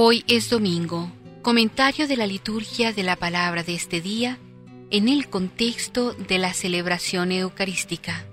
[0.00, 1.10] Hoy es domingo,
[1.42, 4.38] comentario de la liturgia de la palabra de este día
[4.92, 8.24] en el contexto de la celebración eucarística.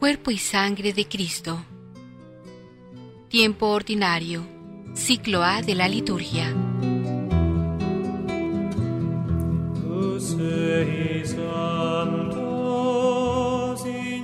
[0.00, 1.64] Cuerpo y sangre de Cristo.
[3.28, 4.44] Tiempo ordinario.
[4.92, 6.52] Ciclo A de la liturgia.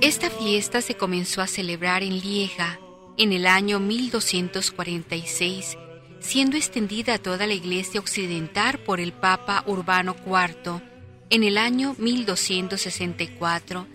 [0.01, 2.81] Esta fiesta se comenzó a celebrar en Lieja
[3.17, 5.77] en el año 1246,
[6.19, 10.81] siendo extendida a toda la Iglesia occidental por el Papa Urbano IV
[11.29, 13.87] en el año 1264,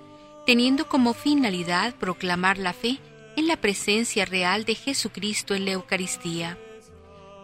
[0.47, 2.99] teniendo como finalidad proclamar la fe
[3.37, 6.59] en la presencia real de Jesucristo en la Eucaristía,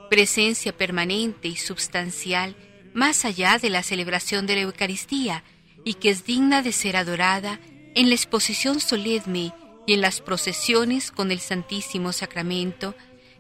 [0.09, 2.57] presencia permanente y substancial
[2.95, 5.45] más allá de la celebración de la Eucaristía
[5.85, 7.61] y que es digna de ser adorada
[7.95, 9.53] en la exposición solemne
[9.87, 12.95] y en las procesiones con el Santísimo Sacramento,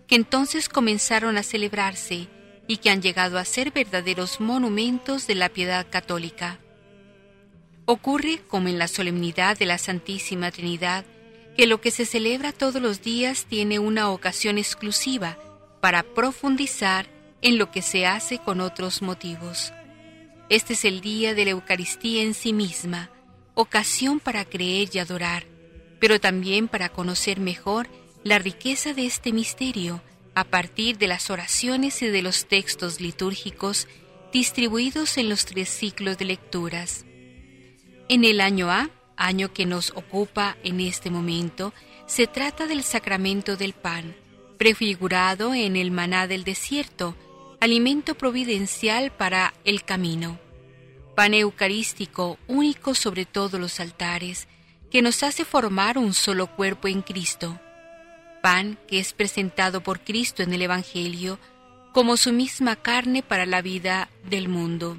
[0.07, 2.29] que entonces comenzaron a celebrarse
[2.67, 6.59] y que han llegado a ser verdaderos monumentos de la piedad católica.
[7.85, 11.05] Ocurre, como en la solemnidad de la Santísima Trinidad,
[11.57, 15.39] que lo que se celebra todos los días tiene una ocasión exclusiva
[15.81, 17.07] para profundizar
[17.43, 19.73] en lo que se hace con otros motivos.
[20.49, 23.11] Este es el día de la Eucaristía en sí misma,
[23.55, 25.45] ocasión para creer y adorar,
[26.03, 27.87] pero también para conocer mejor
[28.25, 30.03] la riqueza de este misterio
[30.35, 33.87] a partir de las oraciones y de los textos litúrgicos
[34.33, 37.05] distribuidos en los tres ciclos de lecturas.
[38.09, 41.73] En el año A, año que nos ocupa en este momento,
[42.07, 44.17] se trata del sacramento del pan,
[44.59, 47.15] prefigurado en el maná del desierto,
[47.61, 50.41] alimento providencial para el camino.
[51.15, 54.49] Pan eucarístico único sobre todos los altares,
[54.93, 57.59] que nos hace formar un solo cuerpo en Cristo.
[58.43, 61.39] Pan que es presentado por Cristo en el Evangelio
[61.95, 64.99] como su misma carne para la vida del mundo.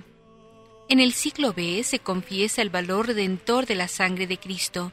[0.89, 4.91] En el siglo B se confiesa el valor redentor de la sangre de Cristo,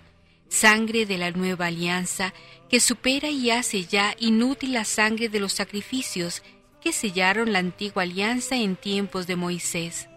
[0.51, 2.35] sangre de la nueva alianza
[2.69, 6.43] que supera y hace ya inútil la sangre de los sacrificios
[6.83, 10.10] que sellaron la antigua alianza en tiempos de Moisés.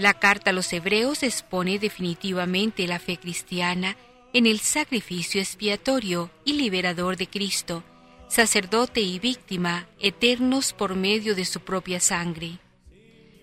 [0.00, 3.98] La carta a los hebreos expone definitivamente la fe cristiana
[4.32, 7.84] en el sacrificio expiatorio y liberador de Cristo,
[8.26, 12.60] sacerdote y víctima eternos por medio de su propia sangre.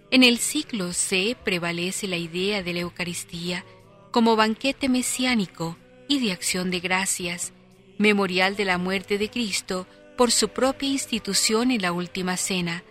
[0.09, 3.63] En el siglo C prevalece la idea de la Eucaristía
[4.09, 7.53] como banquete mesiánico y de acción de gracias,
[7.99, 9.85] memorial de la muerte de Cristo
[10.17, 12.83] por su propia institución en la última cena,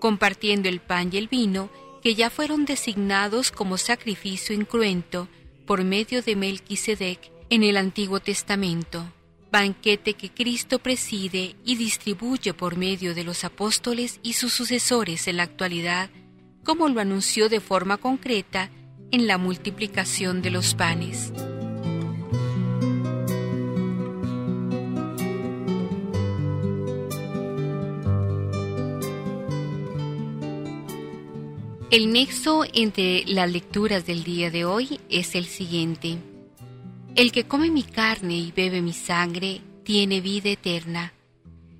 [0.00, 1.70] compartiendo el pan y el vino
[2.04, 5.26] que ya fueron designados como sacrificio incruento
[5.64, 9.10] por medio de Melquisedec en el Antiguo Testamento,
[9.50, 15.38] banquete que Cristo preside y distribuye por medio de los apóstoles y sus sucesores en
[15.38, 16.10] la actualidad,
[16.62, 18.68] como lo anunció de forma concreta
[19.10, 21.32] en la multiplicación de los panes.
[31.94, 36.18] El nexo entre las lecturas del día de hoy es el siguiente.
[37.14, 41.12] El que come mi carne y bebe mi sangre tiene vida eterna.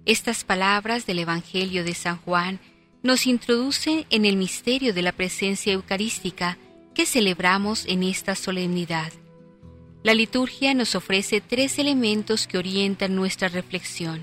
[0.06, 2.60] Estas palabras del Evangelio de San Juan
[3.02, 6.58] nos introducen en el misterio de la presencia eucarística
[6.94, 9.12] que celebramos en esta solemnidad.
[10.04, 14.22] La liturgia nos ofrece tres elementos que orientan nuestra reflexión.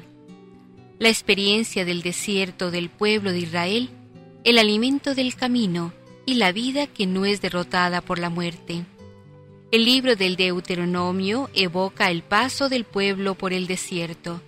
[1.00, 3.90] La experiencia del desierto del pueblo de Israel
[4.44, 5.94] el alimento del camino
[6.26, 8.86] y la vida que no es derrotada por la muerte.
[9.72, 14.42] El libro del Deuteronomio evoca el paso del pueblo por el desierto.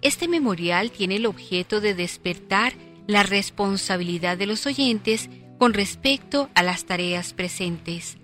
[0.00, 2.72] Este memorial tiene el objeto de despertar
[3.06, 5.28] la responsabilidad de los oyentes
[5.58, 8.16] con respecto a las tareas presentes.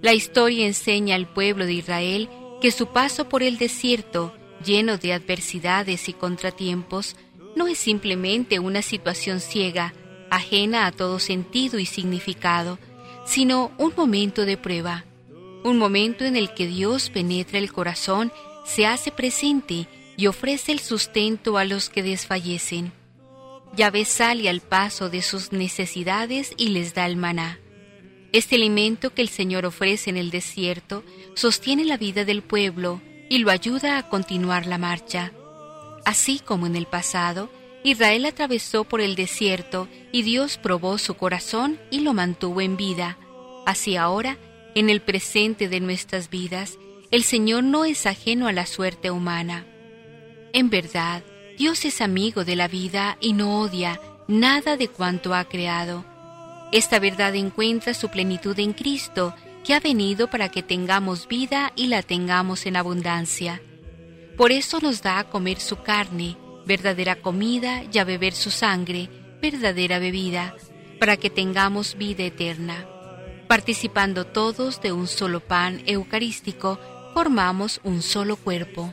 [0.00, 2.28] La historia enseña al pueblo de Israel
[2.60, 4.34] que su paso por el desierto,
[4.64, 7.16] lleno de adversidades y contratiempos,
[7.54, 9.92] no es simplemente una situación ciega,
[10.36, 12.78] ajena a todo sentido y significado,
[13.26, 15.04] sino un momento de prueba,
[15.64, 18.32] un momento en el que Dios penetra el corazón,
[18.64, 22.92] se hace presente y ofrece el sustento a los que desfallecen.
[23.76, 27.58] Yahvé sale al paso de sus necesidades y les da el maná.
[28.32, 31.04] Este alimento que el Señor ofrece en el desierto
[31.34, 35.32] sostiene la vida del pueblo y lo ayuda a continuar la marcha.
[36.04, 37.50] Así como en el pasado,
[37.84, 43.18] Israel atravesó por el desierto y Dios probó su corazón y lo mantuvo en vida.
[43.66, 44.38] Así ahora,
[44.74, 46.78] en el presente de nuestras vidas,
[47.10, 49.66] el Señor no es ajeno a la suerte humana.
[50.54, 51.22] En verdad,
[51.58, 56.06] Dios es amigo de la vida y no odia nada de cuanto ha creado.
[56.72, 61.88] Esta verdad encuentra su plenitud en Cristo, que ha venido para que tengamos vida y
[61.88, 63.60] la tengamos en abundancia.
[64.38, 69.08] Por eso nos da a comer su carne, verdadera comida, y a beber su sangre,
[69.40, 70.54] verdadera bebida,
[70.98, 72.86] para que tengamos vida eterna.
[73.48, 76.78] Participando todos de un solo pan eucarístico,
[77.12, 78.92] formamos un solo cuerpo.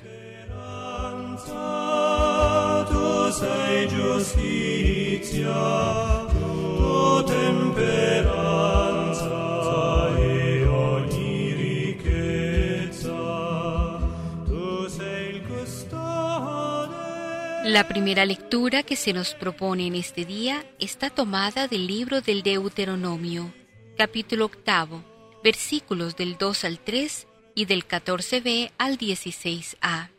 [17.64, 22.42] La primera lectura que se nos propone en este día está tomada del libro del
[22.42, 23.54] Deuteronomio,
[23.98, 25.04] capítulo octavo,
[25.44, 30.10] versículos del 2 al 3 y del 14b al 16a.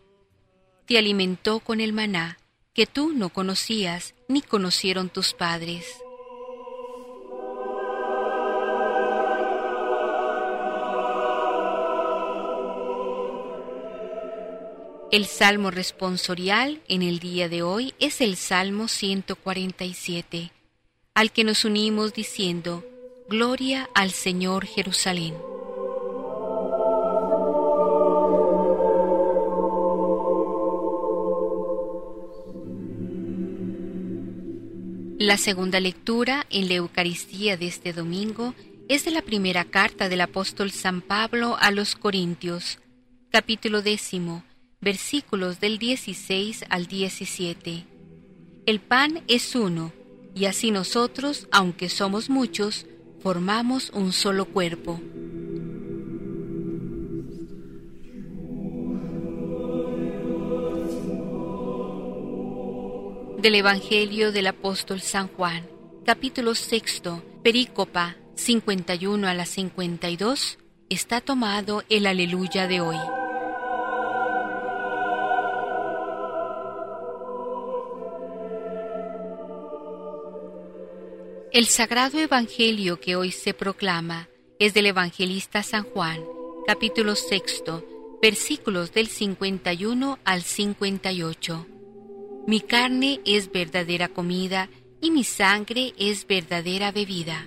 [0.86, 2.38] Te alimentó con el maná,
[2.74, 5.84] que tú no conocías ni conocieron tus padres
[15.12, 20.52] El salmo responsorial en el día de hoy es el Salmo 147,
[21.12, 22.82] al que nos unimos diciendo,
[23.28, 25.34] Gloria al Señor Jerusalén.
[35.18, 38.54] La segunda lectura en la Eucaristía de este domingo
[38.88, 42.78] es de la primera carta del apóstol San Pablo a los Corintios,
[43.30, 44.42] capítulo décimo,
[44.82, 47.86] versículos del 16 al 17.
[48.66, 49.92] El pan es uno,
[50.34, 52.86] y así nosotros, aunque somos muchos,
[53.20, 55.00] formamos un solo cuerpo.
[63.40, 65.66] Del Evangelio del Apóstol San Juan,
[66.04, 70.58] capítulo sexto, perícopa 51 a la 52,
[70.88, 73.21] está tomado el aleluya de hoy.
[81.52, 84.26] El sagrado Evangelio que hoy se proclama
[84.58, 86.24] es del evangelista San Juan,
[86.66, 87.84] capítulo sexto,
[88.22, 91.66] versículos del 51 al 58.
[92.46, 94.70] Mi carne es verdadera comida
[95.02, 97.46] y mi sangre es verdadera bebida.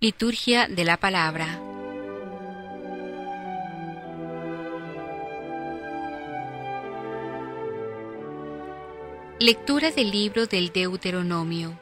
[0.00, 1.71] Liturgia de la Palabra.
[9.42, 11.76] Lectura del libro del Deuteronomio.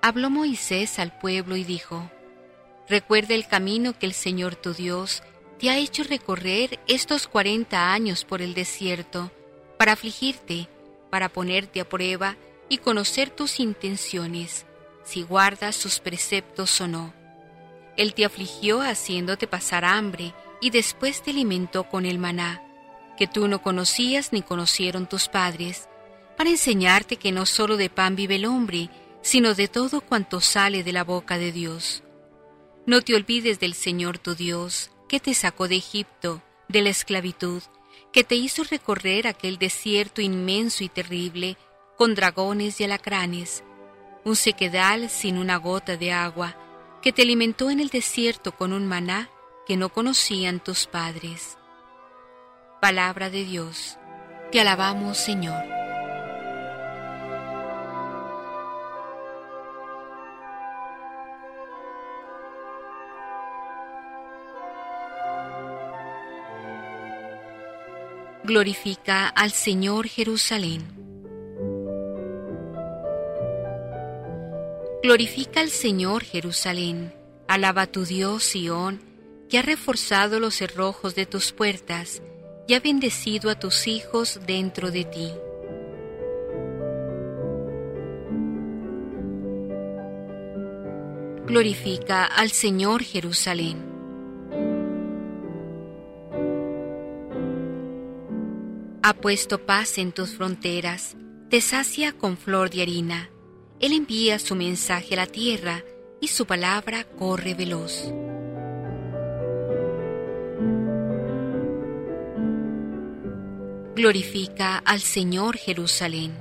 [0.00, 2.10] Habló Moisés al pueblo y dijo,
[2.88, 5.22] Recuerda el camino que el Señor tu Dios
[5.58, 9.30] te ha hecho recorrer estos cuarenta años por el desierto,
[9.76, 10.70] para afligirte,
[11.10, 12.36] para ponerte a prueba
[12.70, 14.64] y conocer tus intenciones,
[15.04, 17.12] si guardas sus preceptos o no.
[17.98, 20.32] Él te afligió haciéndote pasar hambre
[20.62, 22.62] y después te alimentó con el maná,
[23.18, 25.90] que tú no conocías ni conocieron tus padres,
[26.36, 28.90] para enseñarte que no solo de pan vive el hombre,
[29.22, 32.02] sino de todo cuanto sale de la boca de Dios.
[32.86, 37.62] No te olvides del Señor tu Dios, que te sacó de Egipto, de la esclavitud,
[38.12, 41.56] que te hizo recorrer aquel desierto inmenso y terrible,
[41.96, 43.64] con dragones y alacranes,
[44.24, 46.56] un sequedal sin una gota de agua,
[47.02, 49.30] que te alimentó en el desierto con un maná
[49.66, 51.58] que no conocían tus padres.
[52.80, 53.98] Palabra de Dios,
[54.52, 55.85] te alabamos Señor.
[68.46, 70.82] Glorifica al Señor Jerusalén.
[75.02, 77.12] Glorifica al Señor Jerusalén,
[77.48, 79.02] alaba a tu Dios Sión,
[79.50, 82.22] que ha reforzado los cerrojos de tus puertas
[82.68, 85.32] y ha bendecido a tus hijos dentro de ti.
[91.46, 93.95] Glorifica al Señor Jerusalén.
[99.08, 101.14] Ha puesto paz en tus fronteras,
[101.48, 103.30] te sacia con flor de harina.
[103.78, 105.84] Él envía su mensaje a la tierra
[106.20, 108.12] y su palabra corre veloz.
[113.94, 116.36] Glorifica al Señor Jerusalén.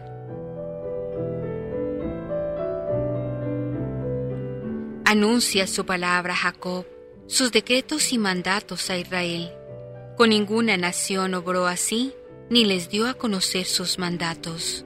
[5.06, 6.88] Anuncia su palabra a Jacob,
[7.28, 9.52] sus decretos y mandatos a Israel.
[10.18, 12.12] Con ninguna nación obró así,
[12.50, 14.86] ni les dio a conocer sus mandatos.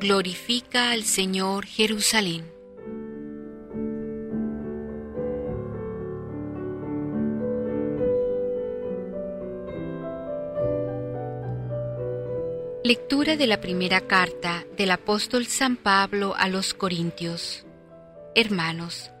[0.00, 2.50] Glorifica al Señor Jerusalén.
[12.82, 17.66] Lectura de la primera carta del apóstol San Pablo a los Corintios.
[18.34, 19.12] Hermanos,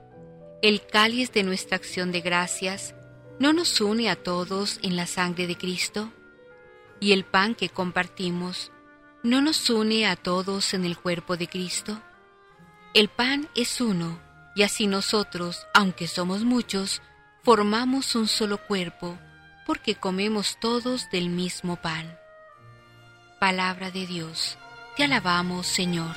[0.62, 2.94] el cáliz de nuestra acción de gracias
[3.38, 6.12] no nos une a todos en la sangre de Cristo,
[7.00, 8.70] y el pan que compartimos
[9.22, 12.00] no nos une a todos en el cuerpo de Cristo.
[12.92, 14.20] El pan es uno,
[14.54, 17.00] y así nosotros, aunque somos muchos,
[17.42, 19.18] formamos un solo cuerpo,
[19.66, 22.18] porque comemos todos del mismo pan.
[23.38, 24.58] Palabra de Dios.
[24.96, 26.14] Te alabamos, Señor.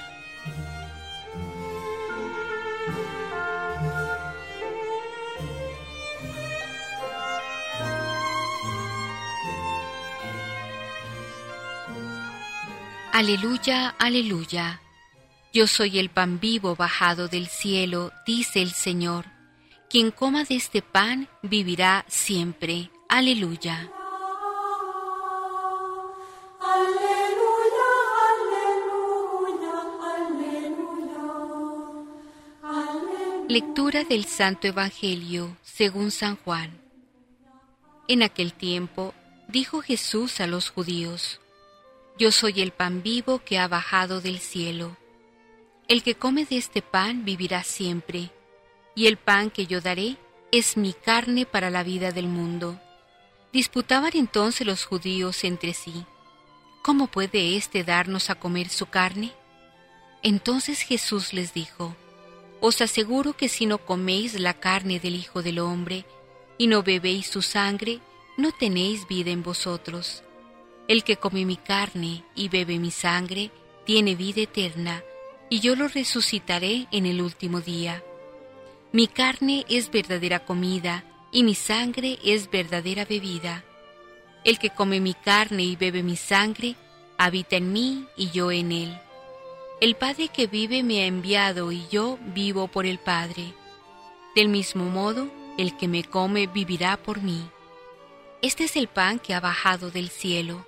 [13.16, 14.82] Aleluya, aleluya.
[15.54, 19.26] Yo soy el pan vivo bajado del cielo, dice el Señor.
[19.88, 22.90] Quien coma de este pan vivirá siempre.
[23.08, 23.92] Aleluya.
[33.48, 36.82] Lectura del Santo Evangelio según San Juan.
[38.08, 39.14] En aquel tiempo
[39.48, 41.40] dijo Jesús a los judíos,
[42.18, 44.96] Yo soy el pan vivo que ha bajado del cielo.
[45.88, 48.30] El que come de este pan vivirá siempre,
[48.96, 50.18] y el pan que yo daré
[50.52, 52.80] es mi carne para la vida del mundo.
[53.52, 56.06] Disputaban entonces los judíos entre sí,
[56.84, 59.32] ¿cómo puede éste darnos a comer su carne?
[60.22, 61.96] Entonces Jesús les dijo,
[62.62, 66.06] os aseguro que si no coméis la carne del Hijo del Hombre
[66.58, 68.00] y no bebéis su sangre,
[68.38, 70.23] no tenéis vida en vosotros.
[70.88, 73.52] El que come mi carne y bebe mi sangre,
[73.86, 75.02] tiene vida eterna,
[75.50, 78.04] y yo lo resucitaré en el último día.
[78.92, 83.64] Mi carne es verdadera comida, y mi sangre es verdadera bebida.
[84.44, 86.76] El que come mi carne y bebe mi sangre,
[87.18, 89.00] habita en mí y yo en él.
[89.80, 93.54] El Padre que vive me ha enviado y yo vivo por el Padre.
[94.36, 97.42] Del mismo modo, el que me come vivirá por mí.
[98.42, 100.66] Este es el pan que ha bajado del cielo,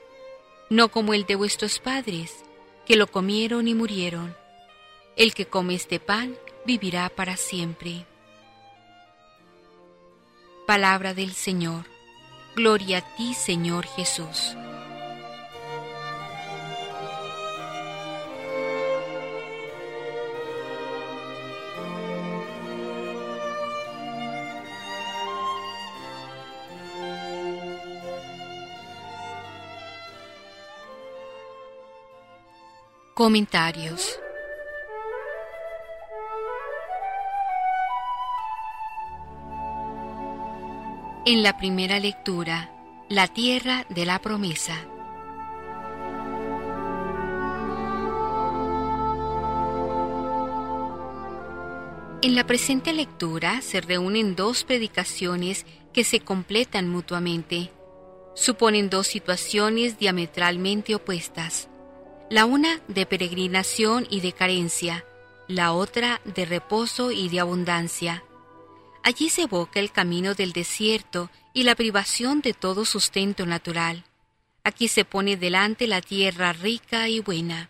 [0.69, 2.43] no como el de vuestros padres,
[2.85, 4.35] que lo comieron y murieron.
[5.15, 8.05] El que come este pan vivirá para siempre.
[10.67, 11.85] Palabra del Señor.
[12.55, 14.55] Gloria a ti, Señor Jesús.
[33.17, 34.19] Comentarios
[41.25, 42.69] En la primera lectura,
[43.07, 44.75] la tierra de la promesa.
[52.21, 57.71] En la presente lectura se reúnen dos predicaciones que se completan mutuamente.
[58.33, 61.69] Suponen dos situaciones diametralmente opuestas
[62.29, 65.05] la una de peregrinación y de carencia,
[65.47, 68.23] la otra de reposo y de abundancia.
[69.03, 74.03] Allí se evoca el camino del desierto y la privación de todo sustento natural.
[74.63, 77.69] Aquí se pone delante la tierra rica y buena.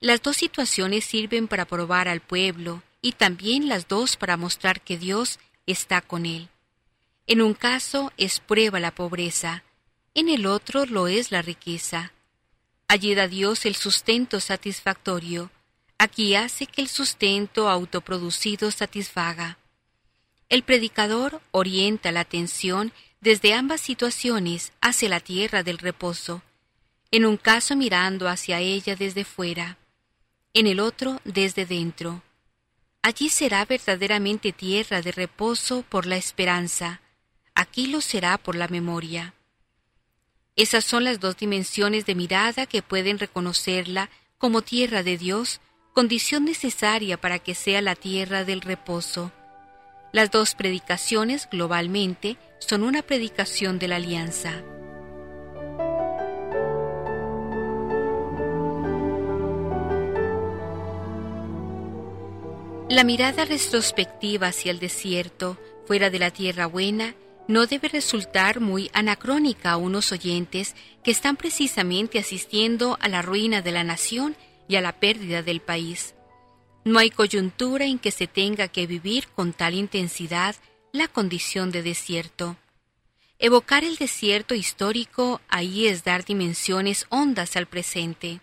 [0.00, 4.98] Las dos situaciones sirven para probar al pueblo y también las dos para mostrar que
[4.98, 6.48] Dios está con él.
[7.28, 9.62] En un caso es prueba la pobreza,
[10.14, 12.12] en el otro lo es la riqueza.
[12.92, 15.50] Allí da Dios el sustento satisfactorio.
[15.96, 19.56] Aquí hace que el sustento autoproducido satisfaga.
[20.50, 26.42] El predicador orienta la atención desde ambas situaciones hacia la tierra del reposo,
[27.10, 29.78] en un caso mirando hacia ella desde fuera,
[30.52, 32.22] en el otro desde dentro.
[33.00, 37.00] Allí será verdaderamente tierra de reposo por la esperanza,
[37.54, 39.32] aquí lo será por la memoria.
[40.54, 45.60] Esas son las dos dimensiones de mirada que pueden reconocerla como tierra de Dios,
[45.94, 49.32] condición necesaria para que sea la tierra del reposo.
[50.12, 54.62] Las dos predicaciones globalmente son una predicación de la alianza.
[62.90, 65.56] La mirada retrospectiva hacia el desierto,
[65.86, 67.14] fuera de la tierra buena,
[67.52, 73.62] no debe resultar muy anacrónica a unos oyentes que están precisamente asistiendo a la ruina
[73.62, 74.36] de la nación
[74.68, 76.14] y a la pérdida del país.
[76.84, 80.56] No hay coyuntura en que se tenga que vivir con tal intensidad
[80.92, 82.56] la condición de desierto.
[83.38, 88.40] Evocar el desierto histórico ahí es dar dimensiones hondas al presente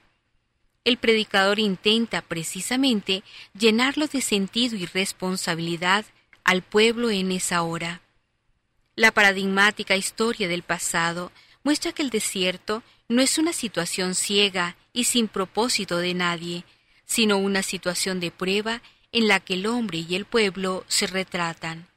[0.90, 3.24] el predicador intenta precisamente
[3.54, 6.06] llenarlo de sentido y responsabilidad
[6.44, 8.02] al pueblo en esa hora.
[9.00, 11.32] La paradigmática historia del pasado
[11.64, 16.66] muestra que el desierto no es una situación ciega y sin propósito de nadie,
[17.06, 18.82] sino una situación de prueba
[19.14, 21.88] en la que el hombre y el pueblo se retratan.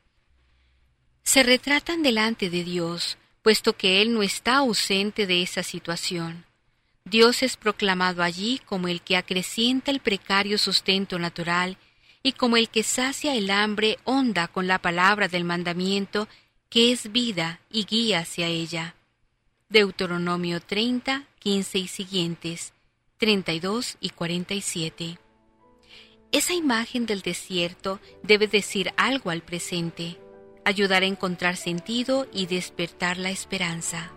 [1.24, 6.44] Se retratan delante de Dios, puesto que Él no está ausente de esa situación.
[7.04, 11.78] Dios es proclamado allí como el que acrecienta el precario sustento natural
[12.22, 16.28] y como el que sacia el hambre honda con la palabra del mandamiento
[16.72, 18.94] que es vida y guía hacia ella.
[19.68, 22.72] Deuteronomio 30, 15 y siguientes,
[23.18, 25.18] 32 y 47.
[26.32, 30.18] Esa imagen del desierto debe decir algo al presente,
[30.64, 34.10] ayudar a encontrar sentido y despertar la esperanza.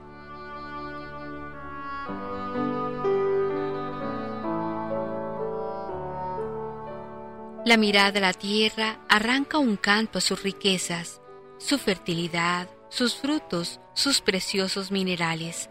[7.66, 11.20] La mirada a la tierra arranca un canto a sus riquezas,
[11.58, 15.70] su fertilidad, sus frutos, sus preciosos minerales.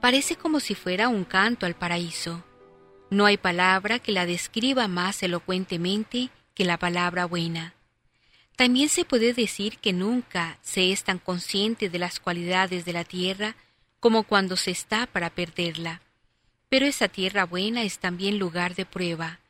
[0.00, 2.44] Parece como si fuera un canto al paraíso.
[3.10, 7.74] No hay palabra que la describa más elocuentemente que la palabra buena.
[8.56, 13.04] También se puede decir que nunca se es tan consciente de las cualidades de la
[13.04, 13.54] tierra
[14.00, 16.02] como cuando se está para perderla.
[16.68, 19.40] Pero esa tierra buena es también lugar de prueba,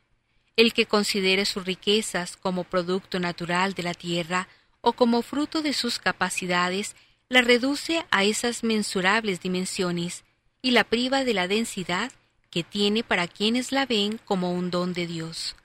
[0.55, 4.47] el que considere sus riquezas como producto natural de la tierra
[4.81, 6.95] o como fruto de sus capacidades,
[7.27, 10.23] la reduce a esas mensurables dimensiones
[10.61, 12.11] y la priva de la densidad
[12.49, 15.55] que tiene para quienes la ven como un don de Dios.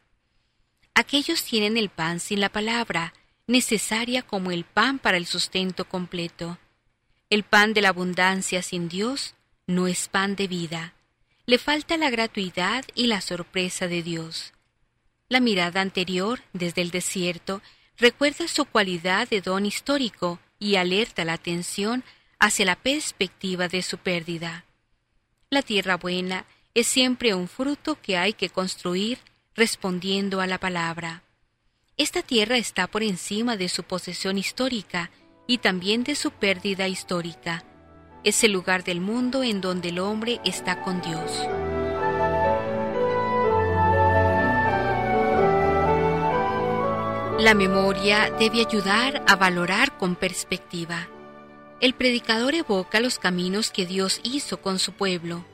[0.94, 3.14] Aquellos tienen el pan sin la palabra,
[3.46, 6.58] necesaria como el pan para el sustento completo.
[7.30, 9.34] El pan de la abundancia sin Dios
[9.66, 10.94] no es pan de vida.
[11.46, 14.52] Le falta la gratuidad y la sorpresa de Dios.
[15.28, 17.60] La mirada anterior, desde el desierto,
[17.96, 22.04] recuerda su cualidad de don histórico y alerta la atención
[22.38, 24.64] hacia la perspectiva de su pérdida.
[25.50, 29.18] La tierra buena es siempre un fruto que hay que construir
[29.54, 31.22] respondiendo a la palabra.
[31.96, 35.10] Esta tierra está por encima de su posesión histórica
[35.46, 37.64] y también de su pérdida histórica.
[38.24, 41.30] Es el lugar del mundo en donde el hombre está con Dios.
[47.44, 51.08] La memoria debe ayudar a valorar con perspectiva.
[51.78, 55.44] El predicador evoca los caminos que Dios hizo con su pueblo,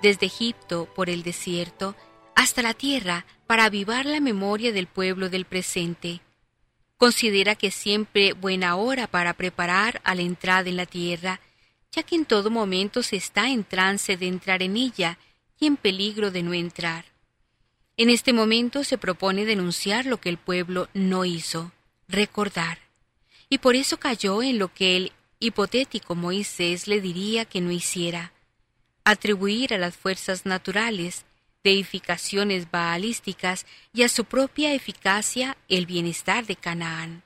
[0.00, 1.96] desde Egipto por el desierto
[2.36, 6.20] hasta la tierra para avivar la memoria del pueblo del presente.
[6.96, 11.40] Considera que siempre buena hora para preparar a la entrada en la tierra,
[11.90, 15.18] ya que en todo momento se está en trance de entrar en ella
[15.58, 17.09] y en peligro de no entrar.
[18.00, 21.70] En este momento se propone denunciar lo que el pueblo no hizo,
[22.08, 22.78] recordar.
[23.50, 28.32] Y por eso cayó en lo que el hipotético Moisés le diría que no hiciera,
[29.04, 31.26] atribuir a las fuerzas naturales,
[31.62, 37.22] deificaciones baalísticas y a su propia eficacia el bienestar de Canaán.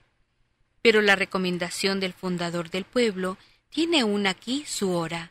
[0.82, 3.38] Pero la recomendación del fundador del pueblo
[3.70, 5.30] tiene aún aquí su hora.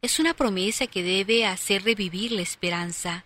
[0.00, 3.24] Es una promesa que debe hacer revivir la esperanza,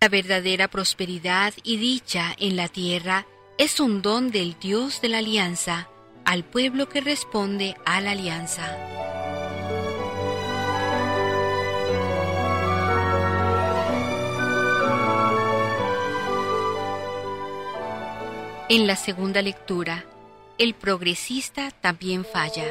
[0.00, 3.26] la verdadera prosperidad y dicha en la tierra
[3.58, 5.88] es un don del Dios de la alianza
[6.24, 8.76] al pueblo que responde a la alianza.
[18.68, 20.04] En la segunda lectura,
[20.58, 22.66] el progresista también falla.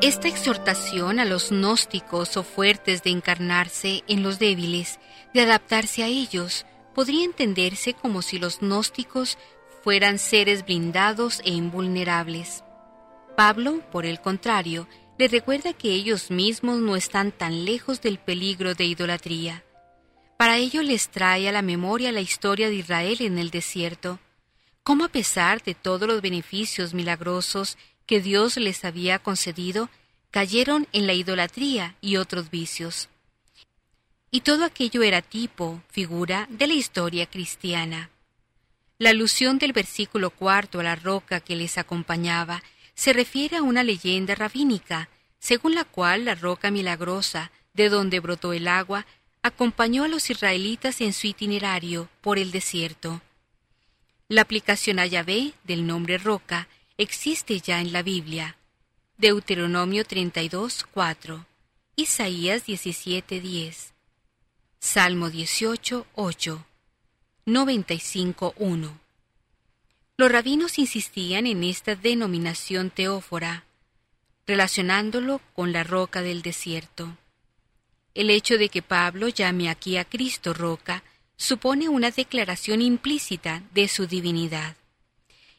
[0.00, 5.00] Esta exhortación a los gnósticos o fuertes de encarnarse en los débiles,
[5.34, 9.38] de adaptarse a ellos, podría entenderse como si los gnósticos
[9.82, 12.62] fueran seres blindados e invulnerables.
[13.36, 14.86] Pablo, por el contrario,
[15.18, 19.64] le recuerda que ellos mismos no están tan lejos del peligro de idolatría.
[20.36, 24.20] Para ello les trae a la memoria la historia de Israel en el desierto,
[24.84, 27.76] cómo a pesar de todos los beneficios milagrosos
[28.08, 29.90] que Dios les había concedido
[30.30, 33.08] cayeron en la idolatría y otros vicios.
[34.30, 38.10] y todo aquello era tipo, figura de la historia cristiana.
[38.98, 42.62] La alusión del versículo cuarto a la roca que les acompañaba
[42.94, 48.52] se refiere a una leyenda rabínica, según la cual la roca milagrosa, de donde brotó
[48.52, 49.06] el agua,
[49.42, 53.22] acompañó a los israelitas en su itinerario por el desierto.
[54.28, 56.68] La aplicación a Yahvé del nombre roca
[56.98, 58.56] existe ya en la Biblia.
[59.16, 61.46] Deuteronomio 32, 4,
[61.94, 63.94] Isaías 17, 10,
[64.80, 66.66] Salmo 18, 8,
[67.46, 69.00] 95, 1.
[70.16, 73.64] Los rabinos insistían en esta denominación teófora,
[74.44, 77.16] relacionándolo con la roca del desierto.
[78.14, 81.04] El hecho de que Pablo llame aquí a Cristo roca
[81.36, 84.76] supone una declaración implícita de su divinidad.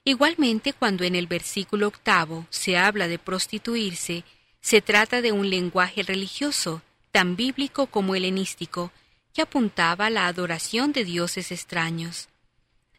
[0.04, 4.24] Igualmente, cuando en el versículo octavo se habla de prostituirse,
[4.62, 6.82] se trata de un lenguaje religioso,
[7.12, 8.92] tan bíblico como helenístico,
[9.34, 12.30] que apuntaba a la adoración de dioses extraños.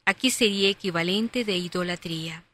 [0.04, 2.44] Aquí sería equivalente de idolatría.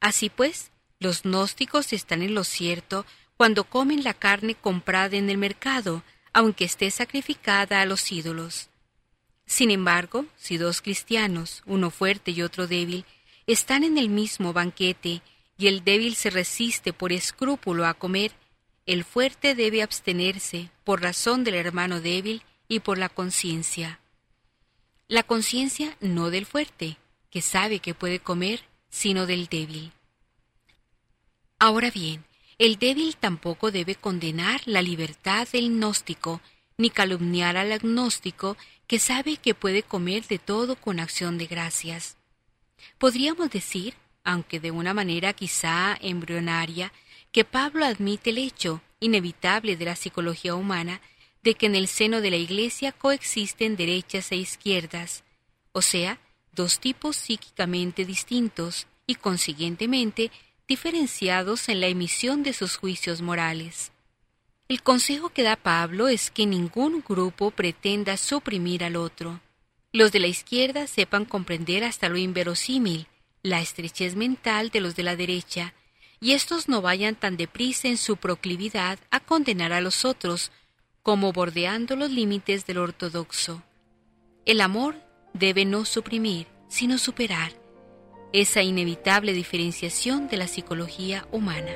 [0.00, 5.38] Así pues, los gnósticos están en lo cierto cuando comen la carne comprada en el
[5.38, 6.02] mercado,
[6.32, 8.68] aunque esté sacrificada a los ídolos.
[9.46, 13.04] Sin embargo, si dos cristianos, uno fuerte y otro débil,
[13.48, 15.22] están en el mismo banquete
[15.56, 18.30] y el débil se resiste por escrúpulo a comer,
[18.84, 24.00] el fuerte debe abstenerse por razón del hermano débil y por la conciencia.
[25.08, 26.98] La conciencia no del fuerte,
[27.30, 29.92] que sabe que puede comer, sino del débil.
[31.58, 32.24] Ahora bien,
[32.58, 36.42] el débil tampoco debe condenar la libertad del gnóstico,
[36.76, 42.17] ni calumniar al agnóstico que sabe que puede comer de todo con acción de gracias.
[42.98, 46.92] Podríamos decir, aunque de una manera quizá embrionaria,
[47.32, 51.00] que Pablo admite el hecho inevitable de la psicología humana
[51.42, 55.24] de que en el seno de la Iglesia coexisten derechas e izquierdas,
[55.72, 56.18] o sea,
[56.52, 60.30] dos tipos psíquicamente distintos y consiguientemente
[60.66, 63.92] diferenciados en la emisión de sus juicios morales.
[64.68, 69.40] El consejo que da Pablo es que ningún grupo pretenda suprimir al otro.
[69.92, 73.06] Los de la izquierda sepan comprender hasta lo inverosímil
[73.42, 75.74] la estrechez mental de los de la derecha,
[76.20, 80.50] y estos no vayan tan deprisa en su proclividad a condenar a los otros
[81.02, 83.62] como bordeando los límites del ortodoxo.
[84.44, 84.96] El amor
[85.32, 87.52] debe no suprimir, sino superar,
[88.32, 91.72] esa inevitable diferenciación de la psicología humana.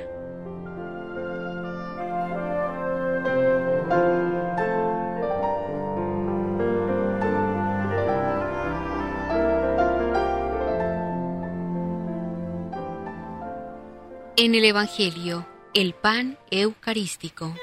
[14.45, 17.55] En el Evangelio, el pan eucarístico.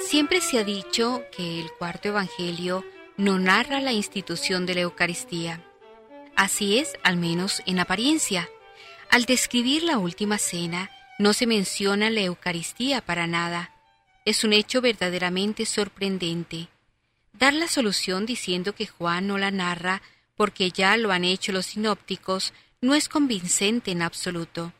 [0.00, 2.84] Siempre se ha dicho que el cuarto Evangelio
[3.16, 5.64] no narra la institución de la Eucaristía.
[6.34, 8.50] Así es, al menos en apariencia.
[9.08, 13.70] Al describir la última cena, no se menciona la Eucaristía para nada.
[14.24, 16.66] Es un hecho verdaderamente sorprendente.
[17.32, 20.02] Dar la solución diciendo que Juan no la narra
[20.36, 24.72] porque ya lo han hecho los sinópticos no es convincente en absoluto.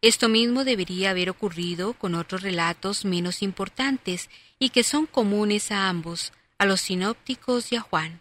[0.00, 5.88] Esto mismo debería haber ocurrido con otros relatos menos importantes y que son comunes a
[5.88, 8.20] ambos, a los sinópticos y a Juan.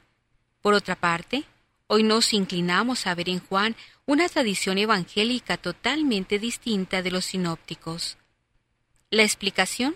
[0.62, 1.44] Por otra parte,
[1.88, 3.76] hoy nos inclinamos a ver en Juan
[4.06, 8.18] una tradición evangélica totalmente distinta de los sinópticos.
[9.10, 9.96] La explicación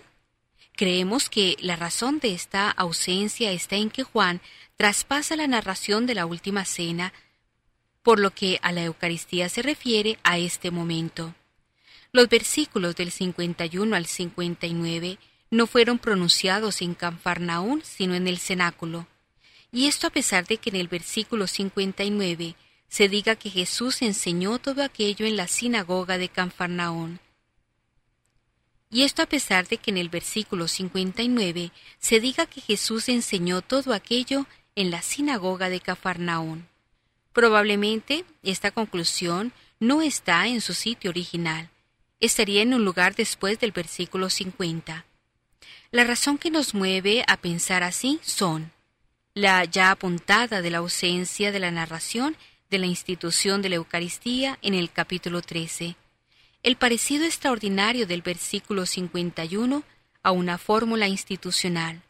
[0.74, 4.40] Creemos que la razón de esta ausencia está en que Juan
[4.76, 7.12] traspasa la narración de la última cena,
[8.02, 11.34] por lo que a la Eucaristía se refiere a este momento.
[12.10, 15.18] Los versículos del 51 al 59
[15.50, 19.06] no fueron pronunciados en Canfarnaún, sino en el cenáculo.
[19.70, 22.56] Y esto a pesar de que en el versículo 59
[22.88, 27.20] se diga que Jesús enseñó todo aquello en la sinagoga de Canfarnaún.
[28.92, 33.62] Y esto a pesar de que en el versículo 59 se diga que Jesús enseñó
[33.62, 36.68] todo aquello en la sinagoga de Cafarnaún.
[37.32, 41.70] Probablemente esta conclusión no está en su sitio original.
[42.20, 45.06] Estaría en un lugar después del versículo 50.
[45.90, 48.72] La razón que nos mueve a pensar así son
[49.32, 52.36] la ya apuntada de la ausencia de la narración
[52.68, 55.96] de la institución de la Eucaristía en el capítulo 13,
[56.62, 59.82] el parecido extraordinario del versículo 51
[60.22, 62.02] a una fórmula institucional.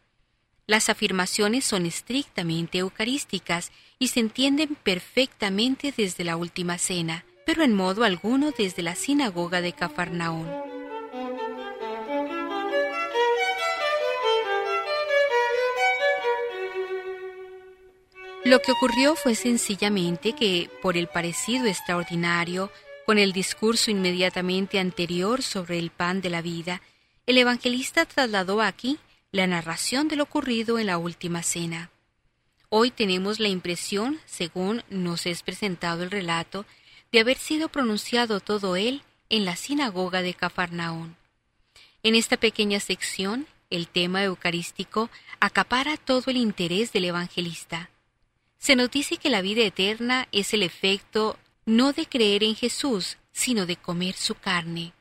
[0.67, 7.73] Las afirmaciones son estrictamente eucarísticas y se entienden perfectamente desde la última cena, pero en
[7.73, 10.47] modo alguno desde la sinagoga de Cafarnaón.
[18.45, 22.69] Lo que ocurrió fue sencillamente que, por el parecido extraordinario,
[23.05, 26.81] con el discurso inmediatamente anterior sobre el pan de la vida,
[27.25, 28.99] el evangelista trasladó aquí
[29.31, 31.89] la narración de lo ocurrido en la última cena.
[32.69, 36.65] Hoy tenemos la impresión, según nos es presentado el relato,
[37.11, 41.15] de haber sido pronunciado todo él en la sinagoga de Cafarnaón.
[42.01, 47.89] En esta pequeña sección, el tema eucarístico acapara todo el interés del evangelista.
[48.57, 53.17] Se nos dice que la vida eterna es el efecto no de creer en Jesús,
[53.31, 54.93] sino de comer su carne.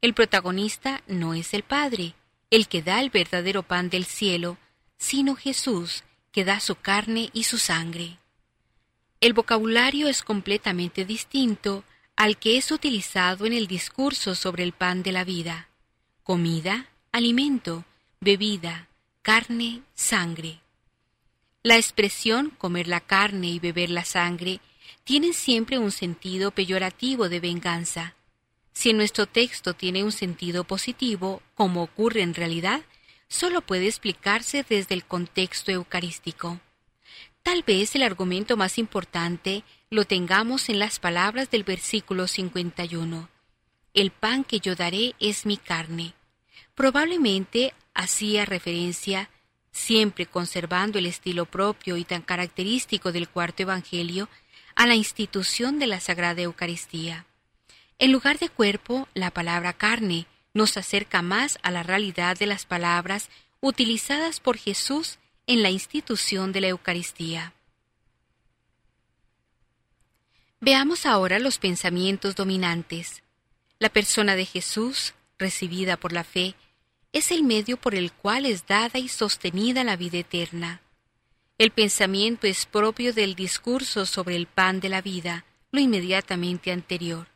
[0.00, 2.14] El protagonista no es el Padre,
[2.50, 4.58] el que da el verdadero pan del cielo,
[4.96, 8.18] sino Jesús, que da su carne y su sangre.
[9.20, 11.84] El vocabulario es completamente distinto
[12.16, 15.68] al que es utilizado en el discurso sobre el pan de la vida.
[16.22, 17.84] Comida, alimento,
[18.20, 18.88] bebida,
[19.22, 20.60] carne, sangre.
[21.62, 24.60] La expresión comer la carne y beber la sangre
[25.10, 28.14] tienen siempre un sentido peyorativo de venganza.
[28.72, 32.82] Si nuestro texto tiene un sentido positivo, como ocurre en realidad,
[33.26, 36.60] solo puede explicarse desde el contexto eucarístico.
[37.42, 43.28] Tal vez el argumento más importante lo tengamos en las palabras del versículo 51.
[43.94, 46.14] El pan que yo daré es mi carne.
[46.76, 49.28] Probablemente hacía referencia
[49.72, 54.28] siempre conservando el estilo propio y tan característico del cuarto Evangelio,
[54.80, 57.26] a la institución de la Sagrada Eucaristía.
[57.98, 62.64] En lugar de cuerpo, la palabra carne nos acerca más a la realidad de las
[62.64, 63.28] palabras
[63.60, 67.52] utilizadas por Jesús en la institución de la Eucaristía.
[70.60, 73.22] Veamos ahora los pensamientos dominantes.
[73.80, 76.54] La persona de Jesús, recibida por la fe,
[77.12, 80.80] es el medio por el cual es dada y sostenida la vida eterna.
[81.60, 87.26] El pensamiento es propio del discurso sobre el pan de la vida, lo inmediatamente anterior.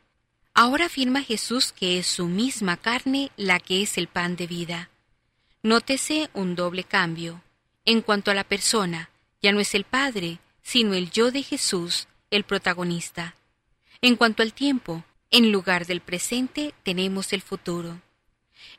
[0.55, 4.89] Ahora afirma Jesús que es su misma carne la que es el pan de vida.
[5.61, 7.43] Nótese un doble cambio.
[7.85, 9.11] En cuanto a la persona,
[9.43, 13.35] ya no es el Padre, sino el yo de Jesús, el protagonista.
[14.01, 18.01] En cuanto al tiempo, en lugar del presente tenemos el futuro.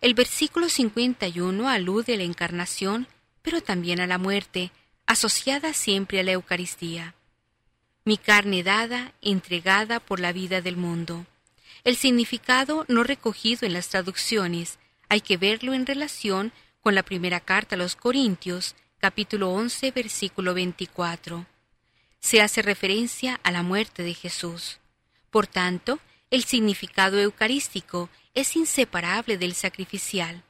[0.01, 3.07] El versículo 51 alude a la encarnación,
[3.43, 4.73] pero también a la muerte,
[5.07, 7.15] asociada siempre a la Eucaristía.
[8.05, 11.27] Mi carne dada, entregada por la vida del mundo.
[11.85, 17.41] El significado no recogido en las traducciones hay que verlo en relación con la primera
[17.41, 21.47] carta a los Corintios, capítulo 11, versículo 24.
[22.19, 24.79] Se hace referencia a la muerte de Jesús.
[25.31, 30.43] Por tanto, el significado eucarístico es inseparable del sacrificial.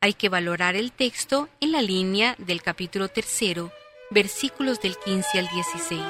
[0.00, 3.72] Hay que valorar el texto en la línea del capítulo tercero,
[4.10, 6.02] versículos del 15 al 16.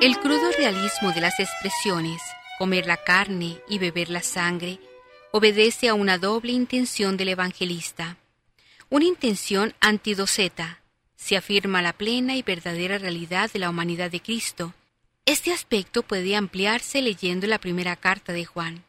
[0.00, 2.22] El crudo realismo de las expresiones,
[2.58, 4.78] comer la carne y beber la sangre,
[5.32, 8.16] obedece a una doble intención del evangelista.
[8.88, 10.80] Una intención antidoceta.
[11.16, 14.74] Se afirma la plena y verdadera realidad de la humanidad de Cristo,
[15.26, 18.85] este aspecto puede ampliarse leyendo la primera carta de Juan.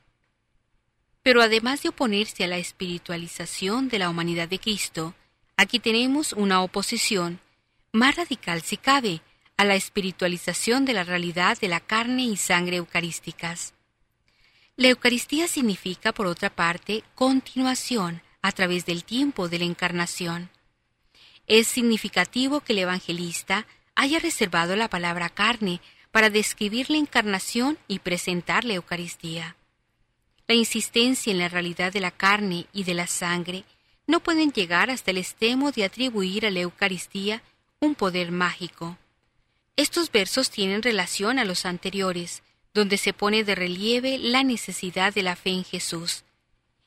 [1.27, 5.13] Pero además de oponerse a la espiritualización de la humanidad de Cristo,
[5.57, 7.41] aquí tenemos una oposición,
[7.91, 9.19] más radical si cabe,
[9.57, 13.73] a la espiritualización de la realidad de la carne y sangre eucarísticas.
[14.77, 20.49] La Eucaristía significa, por otra parte, continuación a través del tiempo de la encarnación.
[21.45, 27.99] Es significativo que el evangelista haya reservado la palabra carne para describir la encarnación y
[27.99, 29.56] presentar la Eucaristía.
[30.47, 33.65] La insistencia en la realidad de la carne y de la sangre
[34.07, 37.43] no pueden llegar hasta el extremo de atribuir a la Eucaristía
[37.79, 38.97] un poder mágico.
[39.75, 42.41] Estos versos tienen relación a los anteriores,
[42.73, 46.23] donde se pone de relieve la necesidad de la fe en Jesús,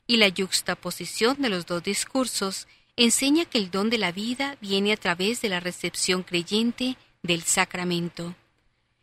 [0.07, 4.91] y la yuxtaposición de los dos discursos enseña que el don de la vida viene
[4.91, 8.35] a través de la recepción creyente del sacramento.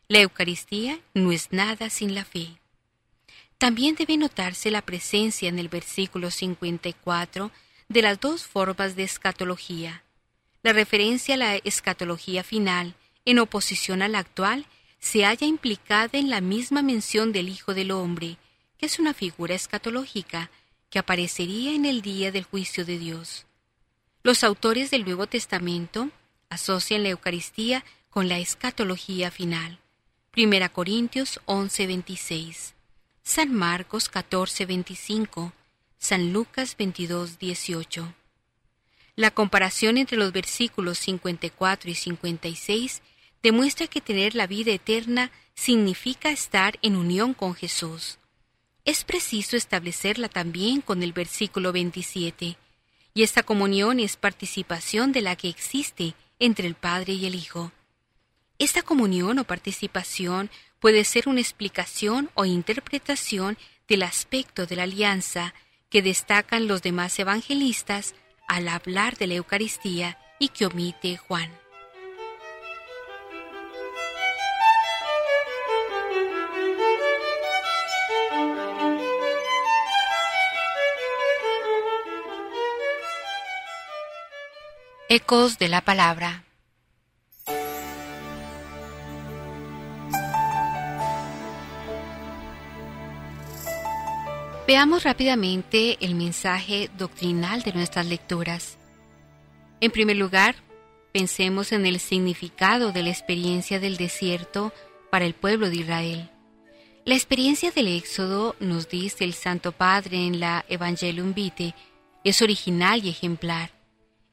[0.07, 2.58] La Eucaristía no es nada sin la fe.
[3.59, 7.51] También debe notarse la presencia en el versículo 54
[7.89, 10.01] de las dos formas de escatología.
[10.63, 12.95] La referencia a la escatología final,
[13.25, 14.65] en oposición a la actual,
[14.99, 18.37] se halla implicada en la misma mención del Hijo del Hombre,
[18.77, 20.49] que es una figura escatológica
[20.89, 23.45] que aparecería en el día del juicio de Dios.
[24.23, 26.09] Los autores del Nuevo Testamento
[26.49, 29.79] asocian la Eucaristía con la escatología final.
[30.31, 32.73] Primera Corintios 11:26,
[33.29, 35.53] San Marcos 14:25,
[35.99, 38.15] San Lucas 22:18.
[39.15, 43.03] La comparación entre los versículos 54 y 56
[43.43, 48.17] demuestra que tener la vida eterna significa estar en unión con Jesús.
[48.83, 52.57] Es preciso establecerla también con el versículo 27,
[53.13, 57.71] y esta comunión es participación de la que existe entre el Padre y el Hijo.
[58.57, 65.53] Esta comunión o participación puede ser una explicación o interpretación del aspecto de la alianza
[65.89, 68.15] que destacan los demás evangelistas
[68.47, 71.51] al hablar de la Eucaristía y que omite Juan.
[85.11, 86.43] Ecos de la Palabra
[94.69, 98.77] Veamos rápidamente el mensaje doctrinal de nuestras lecturas.
[99.81, 100.57] En primer lugar,
[101.11, 104.71] pensemos en el significado de la experiencia del desierto
[105.09, 106.29] para el pueblo de Israel.
[107.03, 111.73] La experiencia del Éxodo, nos dice el Santo Padre en la Evangelium Vitae,
[112.23, 113.71] es original y ejemplar.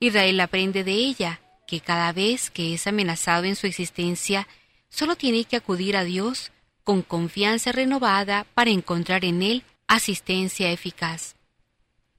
[0.01, 4.47] Israel aprende de ella que cada vez que es amenazado en su existencia,
[4.91, 6.53] solo tiene que acudir a Dios
[6.85, 11.37] con confianza renovada para encontrar en Él asistencia eficaz.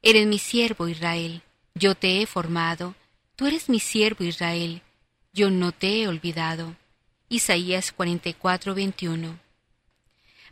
[0.01, 1.41] Eres mi siervo Israel,
[1.75, 2.95] yo te he formado,
[3.35, 4.81] tú eres mi siervo Israel,
[5.33, 6.75] yo no te he olvidado.
[7.29, 9.37] Isaías 44, 21.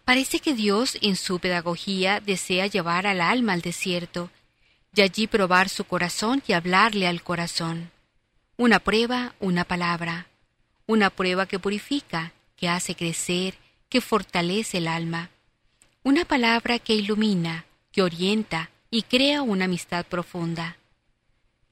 [0.04, 4.30] Parece que Dios en su pedagogía desea llevar al alma al desierto,
[4.94, 7.92] y allí probar su corazón y hablarle al corazón.
[8.58, 10.28] Una prueba, una palabra.
[10.86, 13.56] Una prueba que purifica, que hace crecer,
[13.90, 15.32] que fortalece el alma
[16.06, 20.78] una palabra que ilumina, que orienta y crea una amistad profunda.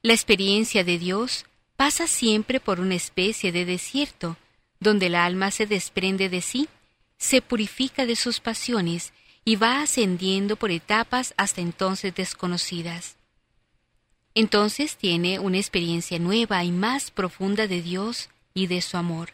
[0.02, 4.36] La experiencia de Dios pasa siempre por una especie de desierto,
[4.80, 6.68] donde el alma se desprende de sí,
[7.16, 9.14] se purifica de sus pasiones
[9.46, 13.18] y va ascendiendo por etapas hasta entonces desconocidas.
[14.34, 19.30] Entonces tiene una experiencia nueva y más profunda de Dios y de su amor.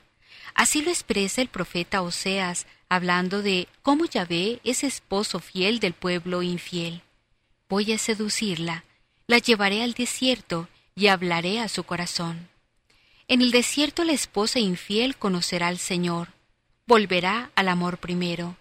[0.56, 6.42] Así lo expresa el profeta Oseas hablando de cómo Yahvé es esposo fiel del pueblo
[6.42, 7.04] infiel.
[7.70, 8.84] Voy a seducirla,
[9.28, 12.50] la llevaré al desierto y hablaré a su corazón.
[13.28, 16.30] En el desierto la esposa infiel conocerá al Señor,
[16.88, 18.58] volverá al amor primero.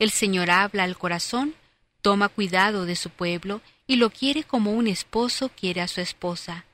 [0.00, 1.54] El Señor habla al corazón,
[2.02, 6.64] toma cuidado de su pueblo y lo quiere como un esposo quiere a su esposa.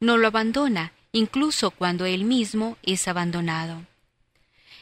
[0.00, 3.82] No lo abandona, incluso cuando él mismo es abandonado.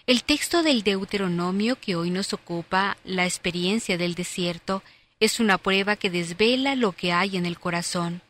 [0.06, 4.82] El texto del Deuteronomio que hoy nos ocupa, la experiencia del desierto,
[5.18, 8.20] es una prueba que desvela lo que hay en el corazón,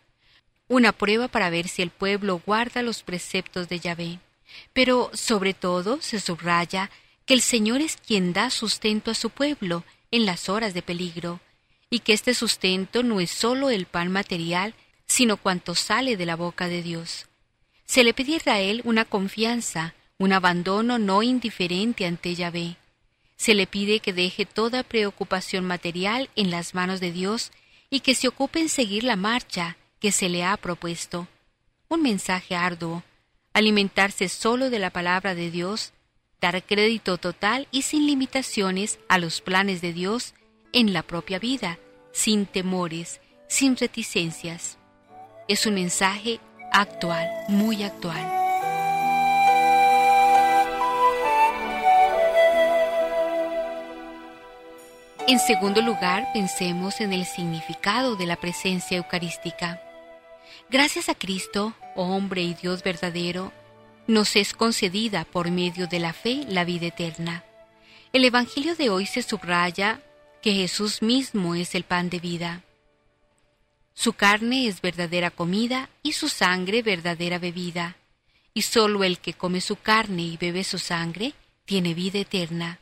[0.68, 4.20] una prueba para ver si el pueblo guarda los preceptos de Yahvé.
[4.72, 6.92] Pero, sobre todo, se subraya
[7.26, 9.82] que el Señor es quien da sustento a su pueblo
[10.12, 11.40] en las horas de peligro,
[11.90, 14.74] y que este sustento no es sólo el pan material,
[15.06, 17.26] sino cuanto sale de la boca de Dios.
[17.84, 22.76] Se le pide a Israel una confianza, un abandono no indiferente ante Yahvé.
[23.36, 27.50] Se le pide que deje toda preocupación material en las manos de Dios
[27.90, 31.26] y que se ocupe en seguir la marcha que se le ha propuesto.
[31.88, 33.02] Un mensaje arduo,
[33.52, 35.92] alimentarse solo de la palabra de Dios,
[36.40, 40.34] dar crédito total y sin limitaciones a los planes de Dios
[40.72, 41.78] en la propia vida,
[42.12, 44.78] sin temores, sin reticencias.
[45.48, 46.40] Es un mensaje
[46.72, 48.43] actual, muy actual.
[55.26, 59.80] En segundo lugar, pensemos en el significado de la presencia eucarística.
[60.68, 63.50] Gracias a Cristo, hombre y Dios verdadero,
[64.06, 67.42] nos es concedida por medio de la fe la vida eterna.
[68.12, 70.02] El Evangelio de hoy se subraya
[70.42, 72.62] que Jesús mismo es el pan de vida.
[73.94, 77.96] Su carne es verdadera comida y su sangre verdadera bebida,
[78.52, 81.32] y sólo el que come su carne y bebe su sangre
[81.64, 82.78] tiene vida eterna.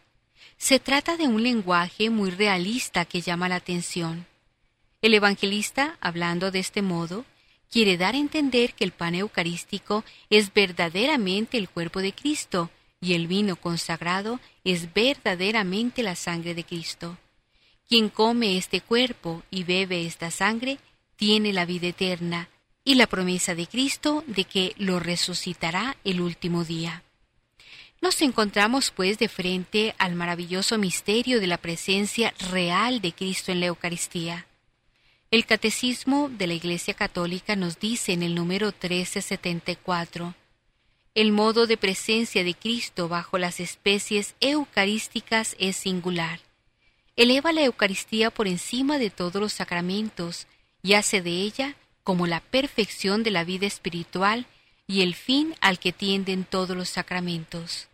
[0.56, 4.26] Se trata de un lenguaje muy realista que llama la atención.
[5.00, 7.24] El evangelista, hablando de este modo,
[7.70, 12.70] quiere dar a entender que el pan eucarístico es verdaderamente el cuerpo de Cristo
[13.00, 17.18] y el vino consagrado es verdaderamente la sangre de Cristo.
[17.88, 20.78] Quien come este cuerpo y bebe esta sangre
[21.16, 22.48] tiene la vida eterna
[22.84, 27.02] y la promesa de Cristo de que lo resucitará el último día.
[28.02, 33.60] Nos encontramos pues de frente al maravilloso misterio de la presencia real de Cristo en
[33.60, 34.48] la Eucaristía.
[35.30, 40.34] El Catecismo de la Iglesia Católica nos dice en el número 1374,
[41.14, 46.40] el modo de presencia de Cristo bajo las especies eucarísticas es singular.
[47.14, 50.48] Eleva la Eucaristía por encima de todos los sacramentos
[50.82, 54.46] y hace de ella como la perfección de la vida espiritual
[54.88, 57.88] y el fin al que tienden todos los sacramentos.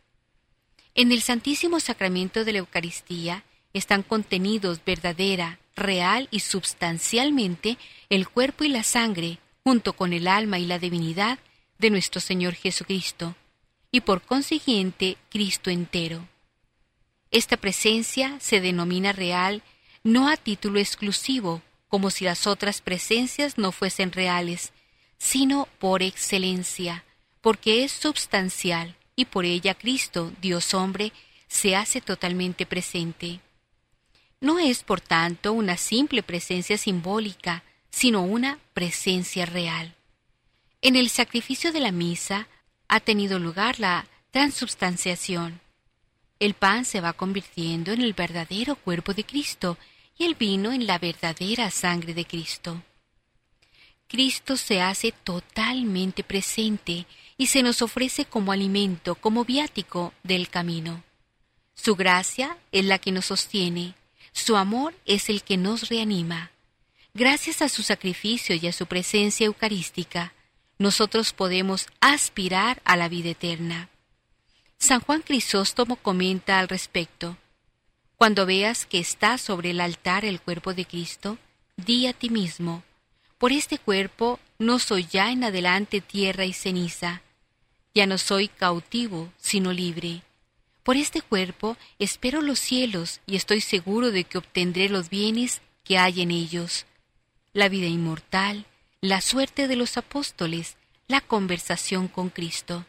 [0.98, 7.78] En el Santísimo Sacramento de la Eucaristía están contenidos verdadera, real y substancialmente
[8.10, 11.38] el cuerpo y la sangre, junto con el alma y la divinidad
[11.78, 13.36] de nuestro Señor Jesucristo,
[13.92, 16.26] y por consiguiente Cristo entero.
[17.30, 19.62] Esta presencia se denomina real
[20.02, 24.72] no a título exclusivo, como si las otras presencias no fuesen reales,
[25.16, 27.04] sino por excelencia,
[27.40, 31.12] porque es substancial, y por ella Cristo, Dios hombre,
[31.48, 33.40] se hace totalmente presente.
[34.40, 39.96] No es, por tanto, una simple presencia simbólica, sino una presencia real.
[40.82, 42.46] En el sacrificio de la misa
[42.86, 45.60] ha tenido lugar la transubstanciación.
[46.38, 49.78] El pan se va convirtiendo en el verdadero cuerpo de Cristo
[50.16, 52.80] y el vino en la verdadera sangre de Cristo.
[54.06, 57.04] Cristo se hace totalmente presente
[57.38, 61.04] y se nos ofrece como alimento, como viático del camino.
[61.74, 63.94] Su gracia es la que nos sostiene,
[64.32, 66.50] su amor es el que nos reanima.
[67.14, 70.34] Gracias a su sacrificio y a su presencia eucarística,
[70.78, 73.88] nosotros podemos aspirar a la vida eterna.
[74.76, 77.36] San Juan Crisóstomo comenta al respecto.
[78.16, 81.38] Cuando veas que está sobre el altar el cuerpo de Cristo,
[81.76, 82.82] di a ti mismo,
[83.38, 87.22] por este cuerpo no soy ya en adelante tierra y ceniza,
[87.98, 90.22] ya no soy cautivo, sino libre.
[90.84, 95.98] Por este cuerpo espero los cielos y estoy seguro de que obtendré los bienes que
[95.98, 96.86] hay en ellos,
[97.52, 98.66] la vida inmortal,
[99.00, 100.76] la suerte de los apóstoles,
[101.08, 102.86] la conversación con Cristo.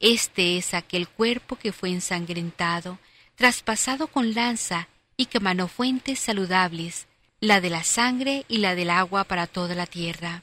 [0.00, 2.98] Este es aquel cuerpo que fue ensangrentado,
[3.34, 4.88] traspasado con lanza
[5.18, 7.06] y que manó fuentes saludables,
[7.40, 10.42] la de la sangre y la del agua para toda la tierra.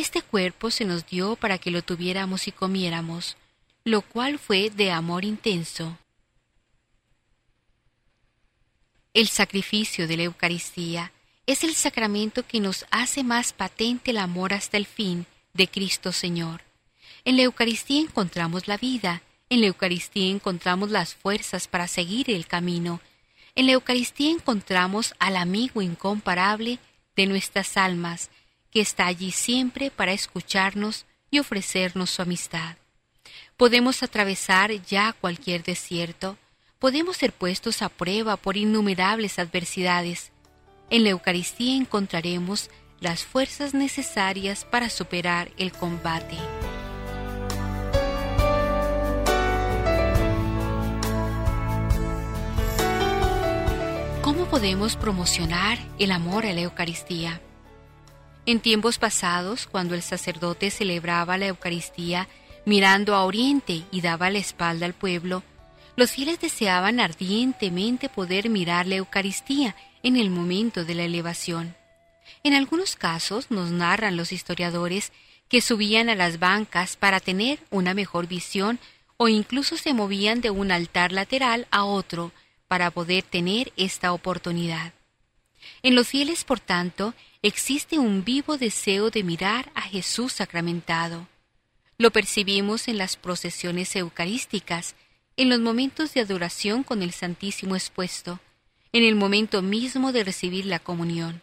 [0.00, 3.36] Este cuerpo se nos dio para que lo tuviéramos y comiéramos,
[3.84, 5.98] lo cual fue de amor intenso.
[9.12, 11.12] El sacrificio de la Eucaristía
[11.44, 16.12] es el sacramento que nos hace más patente el amor hasta el fin de Cristo
[16.12, 16.62] Señor.
[17.26, 19.20] En la Eucaristía encontramos la vida,
[19.50, 23.02] en la Eucaristía encontramos las fuerzas para seguir el camino,
[23.54, 26.78] en la Eucaristía encontramos al amigo incomparable
[27.16, 28.30] de nuestras almas,
[28.70, 32.76] que está allí siempre para escucharnos y ofrecernos su amistad.
[33.56, 36.36] Podemos atravesar ya cualquier desierto,
[36.78, 40.32] podemos ser puestos a prueba por innumerables adversidades.
[40.88, 46.36] En la Eucaristía encontraremos las fuerzas necesarias para superar el combate.
[54.22, 57.40] ¿Cómo podemos promocionar el amor a la Eucaristía?
[58.50, 62.26] En tiempos pasados, cuando el sacerdote celebraba la Eucaristía
[62.64, 65.44] mirando a oriente y daba la espalda al pueblo,
[65.94, 71.76] los fieles deseaban ardientemente poder mirar la Eucaristía en el momento de la elevación.
[72.42, 75.12] En algunos casos nos narran los historiadores
[75.48, 78.80] que subían a las bancas para tener una mejor visión
[79.16, 82.32] o incluso se movían de un altar lateral a otro
[82.66, 84.92] para poder tener esta oportunidad.
[85.84, 91.26] En los fieles, por tanto, existe un vivo deseo de mirar a Jesús sacramentado.
[91.96, 94.94] Lo percibimos en las procesiones eucarísticas,
[95.36, 98.40] en los momentos de adoración con el Santísimo expuesto,
[98.92, 101.40] en el momento mismo de recibir la comunión.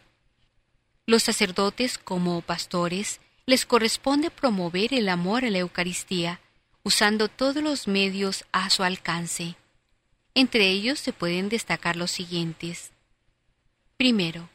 [1.06, 6.40] Los sacerdotes, como pastores, les corresponde promover el amor a la Eucaristía,
[6.82, 9.56] usando todos los medios a su alcance.
[10.34, 12.92] Entre ellos se pueden destacar los siguientes.
[13.96, 14.48] Primero,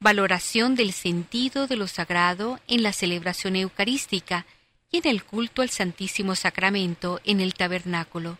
[0.00, 4.46] valoración del sentido de lo sagrado en la celebración eucarística,
[4.90, 8.38] y en el culto al Santísimo Sacramento en el tabernáculo.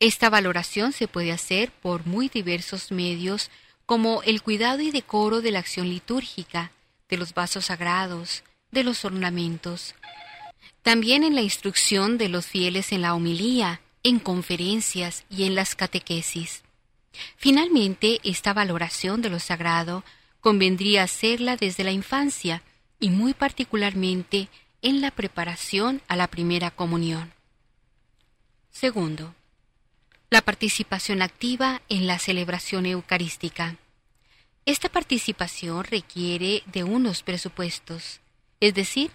[0.00, 3.50] Esta valoración se puede hacer por muy diversos medios,
[3.86, 6.72] como el cuidado y decoro de la acción litúrgica,
[7.08, 9.94] de los vasos sagrados, de los ornamentos.
[10.82, 15.74] También en la instrucción de los fieles en la homilía, en conferencias y en las
[15.74, 16.62] catequesis.
[17.36, 20.04] Finalmente, esta valoración de lo sagrado
[20.40, 22.62] convendría hacerla desde la infancia
[23.00, 24.48] y muy particularmente
[24.82, 27.32] en la preparación a la primera comunión.
[28.70, 29.34] Segundo,
[30.30, 33.76] la participación activa en la celebración eucarística.
[34.66, 38.20] Esta participación requiere de unos presupuestos,
[38.60, 39.10] es decir,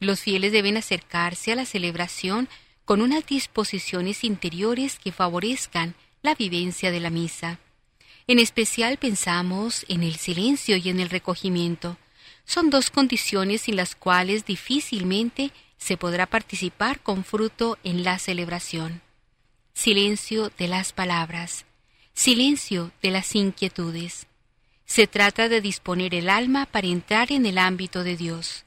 [0.00, 2.48] los fieles deben acercarse a la celebración
[2.84, 7.58] con unas disposiciones interiores que favorezcan la vivencia de la misa.
[8.26, 11.98] En especial pensamos en el silencio y en el recogimiento.
[12.46, 19.02] Son dos condiciones sin las cuales difícilmente se podrá participar con fruto en la celebración.
[19.74, 21.66] Silencio de las palabras,
[22.14, 24.26] silencio de las inquietudes.
[24.86, 28.64] Se trata de disponer el alma para entrar en el ámbito de Dios.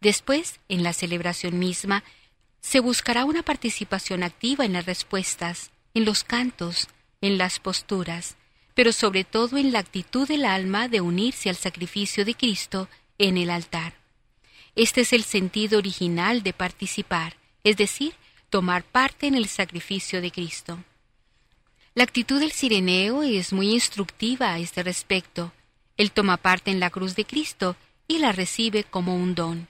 [0.00, 2.02] Después, en la celebración misma,
[2.60, 6.88] se buscará una participación activa en las respuestas, en los cantos,
[7.20, 8.36] en las posturas,
[8.80, 13.36] pero sobre todo en la actitud del alma de unirse al sacrificio de Cristo en
[13.36, 13.92] el altar.
[14.74, 18.14] Este es el sentido original de participar, es decir,
[18.48, 20.78] tomar parte en el sacrificio de Cristo.
[21.94, 25.52] La actitud del sireneo es muy instructiva a este respecto.
[25.98, 27.76] Él toma parte en la cruz de Cristo
[28.08, 29.68] y la recibe como un don.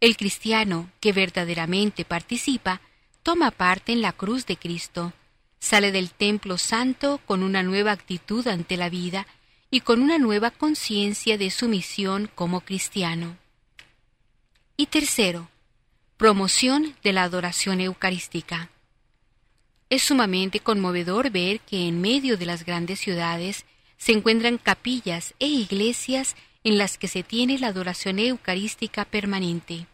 [0.00, 2.80] El cristiano que verdaderamente participa
[3.22, 5.12] toma parte en la cruz de Cristo,
[5.58, 9.26] sale del templo santo con una nueva actitud ante la vida
[9.70, 13.36] y con una nueva conciencia de su misión como cristiano.
[14.76, 15.48] Y tercero,
[16.16, 18.70] promoción de la adoración eucarística.
[19.90, 23.64] Es sumamente conmovedor ver que en medio de las grandes ciudades
[23.96, 29.86] se encuentran capillas e iglesias en las que se tiene la adoración eucarística permanente.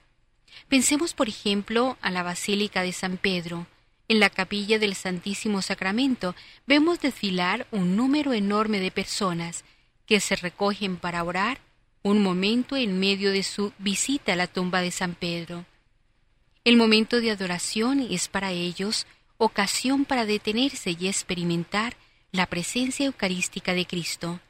[0.69, 3.67] Pensemos, por ejemplo, a la Basílica de San Pedro.
[4.07, 6.35] En la capilla del Santísimo Sacramento
[6.67, 9.65] vemos desfilar un número enorme de personas
[10.07, 11.61] que se recogen para orar
[12.03, 15.65] un momento en medio de su visita a la tumba de San Pedro.
[16.65, 19.07] El momento de adoración es para ellos
[19.39, 21.97] ocasión para detenerse y experimentar
[22.31, 24.41] la presencia eucarística de Cristo.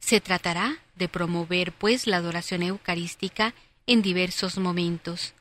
[0.00, 3.54] Se tratará de promover, pues, la adoración eucarística
[3.86, 5.34] en diversos momentos.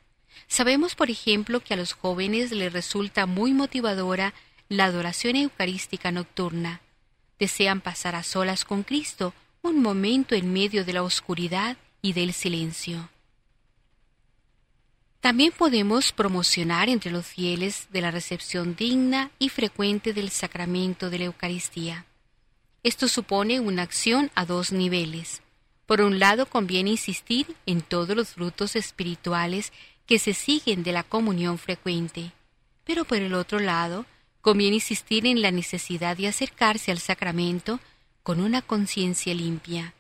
[0.49, 4.33] Sabemos, por ejemplo, que a los jóvenes les resulta muy motivadora
[4.67, 6.81] la adoración eucarística nocturna.
[7.37, 12.33] Desean pasar a solas con Cristo un momento en medio de la oscuridad y del
[12.33, 13.09] silencio.
[15.21, 21.19] También podemos promocionar entre los fieles de la recepción digna y frecuente del sacramento de
[21.19, 22.05] la Eucaristía.
[22.81, 25.41] Esto supone una acción a dos niveles.
[25.85, 29.73] Por un lado, conviene insistir en todos los frutos espirituales
[30.09, 32.31] que se siguen de la comunión frecuente.
[32.83, 34.07] Pero por el otro lado,
[34.41, 37.79] conviene insistir en la necesidad de acercarse al sacramento
[38.23, 39.93] con una conciencia limpia.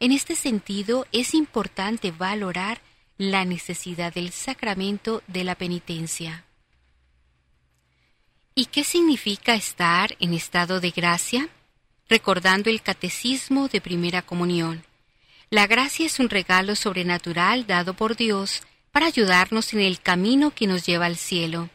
[0.00, 2.80] En este sentido, es importante valorar
[3.18, 6.46] la necesidad del sacramento de la penitencia.
[8.54, 11.50] ¿Y qué significa estar en estado de gracia?
[12.08, 14.82] Recordando el catecismo de primera comunión.
[15.50, 18.62] La gracia es un regalo sobrenatural dado por Dios
[18.92, 21.70] para ayudarnos en el camino que nos lleva al cielo.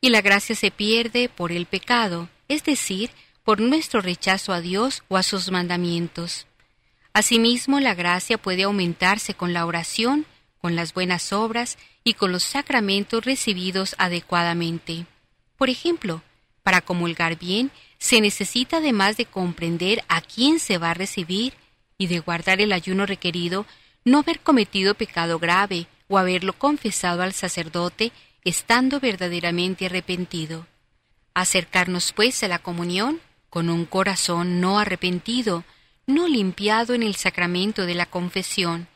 [0.00, 3.10] Y la gracia se pierde por el pecado, es decir,
[3.42, 6.46] por nuestro rechazo a Dios o a sus mandamientos.
[7.12, 10.26] Asimismo, la gracia puede aumentarse con la oración
[10.64, 15.04] con las buenas obras y con los sacramentos recibidos adecuadamente.
[15.58, 16.22] Por ejemplo,
[16.62, 21.52] para comulgar bien se necesita además de comprender a quién se va a recibir
[21.98, 23.66] y de guardar el ayuno requerido,
[24.06, 28.12] no haber cometido pecado grave o haberlo confesado al sacerdote
[28.44, 30.66] estando verdaderamente arrepentido.
[31.34, 35.64] Acercarnos pues a la comunión con un corazón no arrepentido,
[36.06, 38.88] no limpiado en el sacramento de la confesión,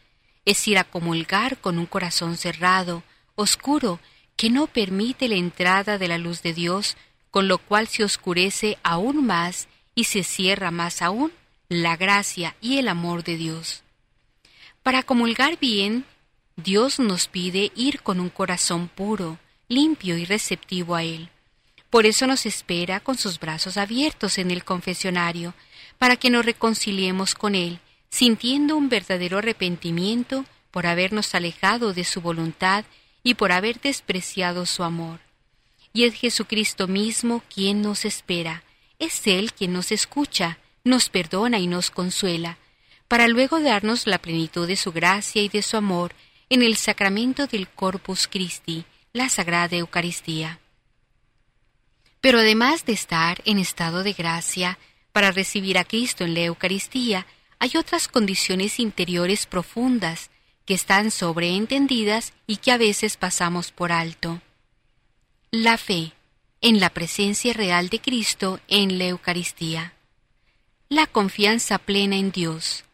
[0.45, 3.03] es ir a comulgar con un corazón cerrado,
[3.35, 4.01] oscuro,
[4.37, 6.97] que no permite la entrada de la luz de Dios,
[7.31, 11.33] con lo cual se oscurece aún más y se cierra más aún
[11.69, 13.83] la gracia y el amor de Dios.
[14.83, 16.05] Para comulgar bien,
[16.59, 19.39] Dios nos pide ir con un corazón puro,
[19.69, 21.31] limpio y receptivo a Él.
[21.89, 25.55] Por eso nos espera con sus brazos abiertos en el confesionario,
[25.99, 27.81] para que nos reconciliemos con Él
[28.11, 32.85] sintiendo un verdadero arrepentimiento por habernos alejado de su voluntad
[33.23, 35.21] y por haber despreciado su amor.
[35.93, 38.63] Y es Jesucristo mismo quien nos espera,
[38.99, 42.59] es Él quien nos escucha, nos perdona y nos consuela,
[43.09, 46.13] para luego darnos la plenitud de su gracia y de su amor
[46.51, 50.61] en el sacramento del Corpus Christi, la Sagrada Eucaristía.
[52.21, 54.79] Pero además de estar en estado de gracia
[55.13, 57.27] para recibir a Cristo en la Eucaristía,
[57.59, 60.31] hay otras condiciones interiores profundas
[60.65, 64.41] que están sobreentendidas y que a veces pasamos por alto.
[65.51, 66.13] La fe
[66.61, 69.95] en la presencia real de Cristo en la Eucaristía.
[70.91, 72.85] la confianza plena en Dios.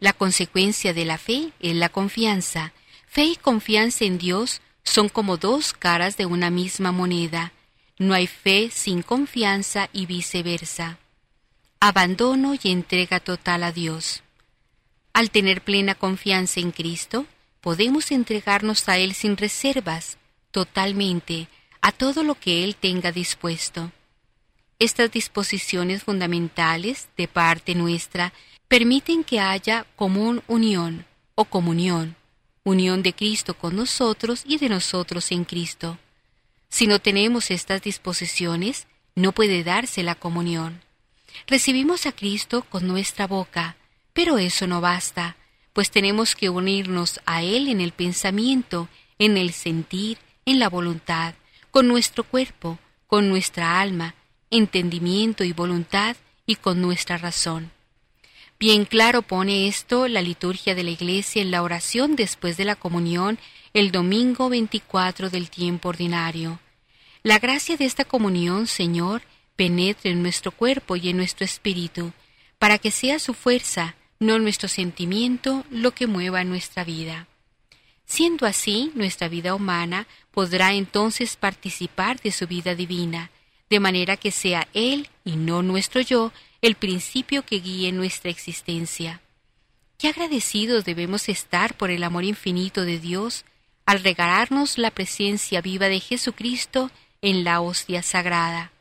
[0.00, 2.72] La consecuencia de la fe es la confianza.
[3.12, 7.52] Fe y confianza en Dios son como dos caras de una misma moneda.
[7.98, 10.96] No hay fe sin confianza y viceversa.
[11.78, 14.22] Abandono y entrega total a Dios.
[15.12, 17.26] Al tener plena confianza en Cristo,
[17.60, 20.16] podemos entregarnos a Él sin reservas,
[20.50, 21.48] totalmente,
[21.82, 23.92] a todo lo que Él tenga dispuesto.
[24.78, 28.32] Estas disposiciones fundamentales de parte nuestra
[28.68, 31.04] permiten que haya común unión
[31.34, 32.16] o comunión,
[32.64, 35.98] unión de Cristo con nosotros y de nosotros en Cristo.
[36.68, 40.80] Si no tenemos estas disposiciones, no puede darse la comunión.
[41.46, 43.76] Recibimos a Cristo con nuestra boca,
[44.12, 45.36] pero eso no basta,
[45.72, 48.88] pues tenemos que unirnos a Él en el pensamiento,
[49.18, 51.34] en el sentir, en la voluntad,
[51.70, 54.14] con nuestro cuerpo, con nuestra alma,
[54.50, 57.70] entendimiento y voluntad y con nuestra razón.
[58.62, 62.76] Bien claro pone esto la liturgia de la Iglesia en la oración después de la
[62.76, 63.40] comunión
[63.74, 66.60] el domingo 24 del tiempo ordinario.
[67.24, 69.22] La gracia de esta comunión, Señor,
[69.56, 72.12] penetre en nuestro cuerpo y en nuestro espíritu,
[72.60, 77.26] para que sea su fuerza, no nuestro sentimiento, lo que mueva nuestra vida.
[78.06, 83.32] Siendo así, nuestra vida humana podrá entonces participar de su vida divina,
[83.72, 89.22] de manera que sea Él y no nuestro yo el principio que guíe nuestra existencia.
[89.96, 93.46] Qué agradecidos debemos estar por el amor infinito de Dios
[93.86, 96.90] al regalarnos la presencia viva de Jesucristo
[97.22, 98.72] en la hostia sagrada.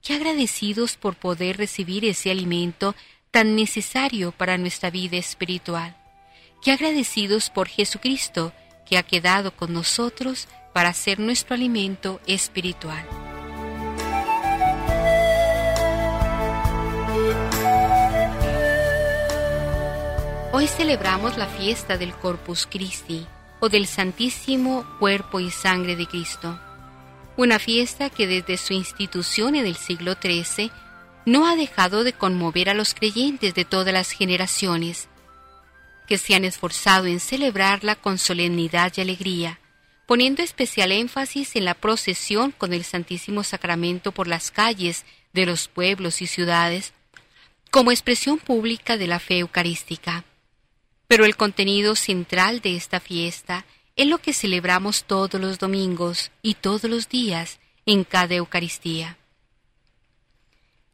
[0.00, 2.94] Qué agradecidos por poder recibir ese alimento
[3.32, 5.96] tan necesario para nuestra vida espiritual.
[6.62, 8.52] Qué agradecidos por Jesucristo
[8.88, 13.25] que ha quedado con nosotros para ser nuestro alimento espiritual.
[20.58, 23.26] Hoy celebramos la fiesta del Corpus Christi
[23.60, 26.58] o del Santísimo Cuerpo y Sangre de Cristo,
[27.36, 30.72] una fiesta que desde su institución en el siglo XIII
[31.26, 35.08] no ha dejado de conmover a los creyentes de todas las generaciones,
[36.08, 39.60] que se han esforzado en celebrarla con solemnidad y alegría,
[40.06, 45.04] poniendo especial énfasis en la procesión con el Santísimo Sacramento por las calles
[45.34, 46.94] de los pueblos y ciudades,
[47.70, 50.24] como expresión pública de la fe eucarística.
[51.08, 53.64] Pero el contenido central de esta fiesta
[53.96, 59.16] es lo que celebramos todos los domingos y todos los días en cada Eucaristía.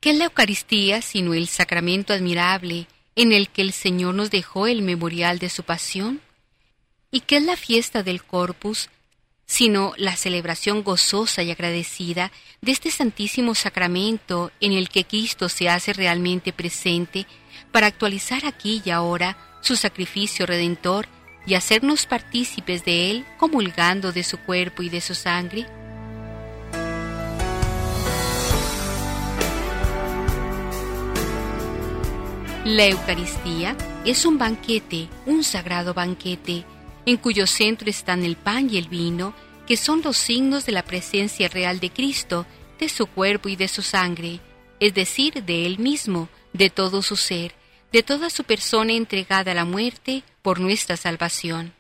[0.01, 2.87] ¿Qué es la Eucaristía sino el sacramento admirable
[3.17, 6.21] en el que el Señor nos dejó el memorial de su pasión?
[7.11, 8.89] ¿Y qué es la fiesta del Corpus
[9.47, 12.33] sino la celebración gozosa y agradecida
[12.63, 17.27] de este santísimo sacramento en el que Cristo se hace realmente presente
[17.71, 21.07] para actualizar aquí y ahora su sacrificio redentor
[21.47, 25.67] y hacernos partícipes de él comulgando de su cuerpo y de su sangre?
[32.65, 36.65] La Eucaristía es un banquete, un sagrado banquete,
[37.07, 39.35] en cuyo centro están el pan y el vino,
[39.67, 42.47] que son los signos de la presencia real de Cristo,
[42.79, 44.39] de su cuerpo y de su sangre,
[44.79, 47.53] es decir, de Él mismo, de todo su ser,
[47.93, 51.75] de toda su persona entregada a la muerte por nuestra salvación.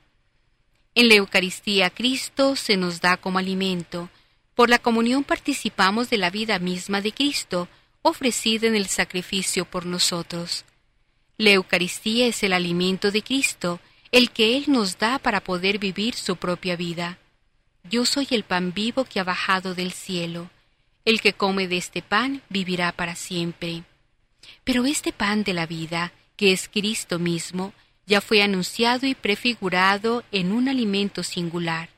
[0.94, 4.10] En la Eucaristía Cristo se nos da como alimento,
[4.54, 7.68] por la comunión participamos de la vida misma de Cristo,
[8.02, 10.64] ofrecida en el sacrificio por nosotros.
[11.38, 16.14] La Eucaristía es el alimento de Cristo, el que Él nos da para poder vivir
[16.14, 17.18] su propia vida.
[17.90, 20.50] Yo soy el pan vivo que ha bajado del cielo.
[21.04, 23.84] El que come de este pan vivirá para siempre.
[24.64, 27.72] Pero este pan de la vida, que es Cristo mismo,
[28.07, 31.90] ya fue anunciado y prefigurado en un alimento singular.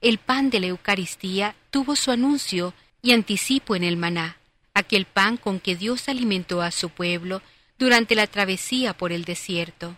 [0.00, 2.72] El pan de la Eucaristía tuvo su anuncio
[3.02, 4.38] y anticipo en el maná,
[4.74, 7.42] aquel pan con que Dios alimentó a su pueblo
[7.78, 9.96] durante la travesía por el desierto.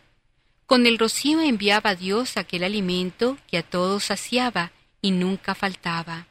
[0.67, 4.73] Con el rocío enviaba Dios aquel alimento que a todos saciaba
[5.03, 6.27] y nunca faltaba.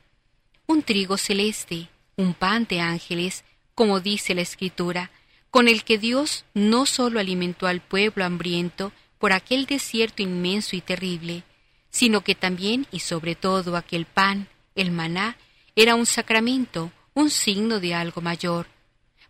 [0.66, 3.44] Un trigo celeste, un pan de ángeles,
[3.76, 5.12] como dice la Escritura,
[5.52, 10.82] con el que Dios no sólo alimentó al pueblo hambriento por aquel desierto inmenso y
[10.82, 11.44] terrible,
[11.92, 15.38] sino que también y sobre todo aquel pan, el maná,
[15.76, 18.68] era un sacramento, un signo de algo mayor,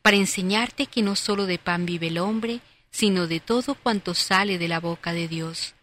[0.03, 2.61] para enseñarte que no sólo de pan vive el hombre,
[2.91, 5.73] sino de todo cuanto sale de la boca de Dios.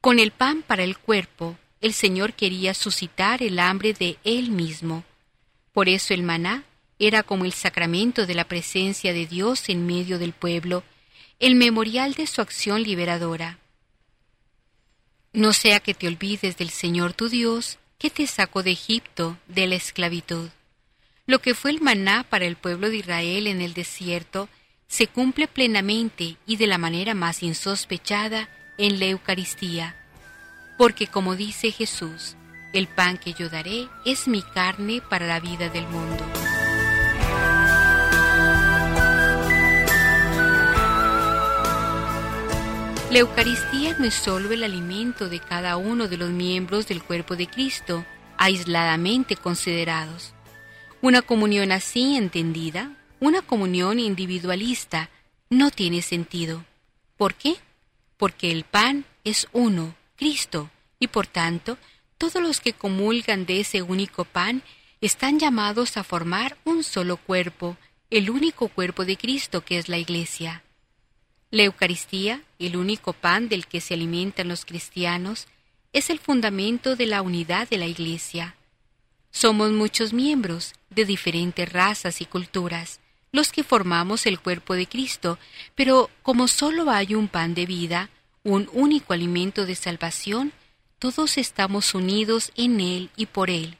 [0.00, 5.04] Con el pan para el cuerpo, el Señor quería suscitar el hambre de Él mismo.
[5.72, 6.64] Por eso el maná
[7.02, 10.84] era como el sacramento de la presencia de Dios en medio del pueblo,
[11.40, 13.58] el memorial de su acción liberadora.
[15.32, 19.66] No sea que te olvides del Señor tu Dios, que te sacó de Egipto, de
[19.66, 20.50] la esclavitud.
[21.26, 24.48] Lo que fue el maná para el pueblo de Israel en el desierto
[24.86, 28.48] se cumple plenamente y de la manera más insospechada
[28.78, 29.96] en la Eucaristía.
[30.78, 32.36] Porque como dice Jesús,
[32.72, 36.51] el pan que yo daré es mi carne para la vida del mundo.
[43.12, 47.36] La Eucaristía no es sólo el alimento de cada uno de los miembros del cuerpo
[47.36, 48.06] de Cristo,
[48.38, 50.32] aisladamente considerados.
[51.02, 55.10] Una comunión así entendida, una comunión individualista,
[55.50, 56.64] no tiene sentido.
[57.18, 57.56] ¿Por qué?
[58.16, 61.76] Porque el pan es uno, Cristo, y por tanto,
[62.16, 64.62] todos los que comulgan de ese único pan
[65.02, 67.76] están llamados a formar un solo cuerpo,
[68.08, 70.61] el único cuerpo de Cristo que es la Iglesia.
[71.52, 75.48] La Eucaristía, el único pan del que se alimentan los cristianos,
[75.92, 78.56] es el fundamento de la unidad de la Iglesia.
[79.30, 83.00] Somos muchos miembros de diferentes razas y culturas,
[83.32, 85.38] los que formamos el cuerpo de Cristo,
[85.74, 88.08] pero como solo hay un pan de vida,
[88.44, 90.54] un único alimento de salvación,
[90.98, 93.76] todos estamos unidos en Él y por Él,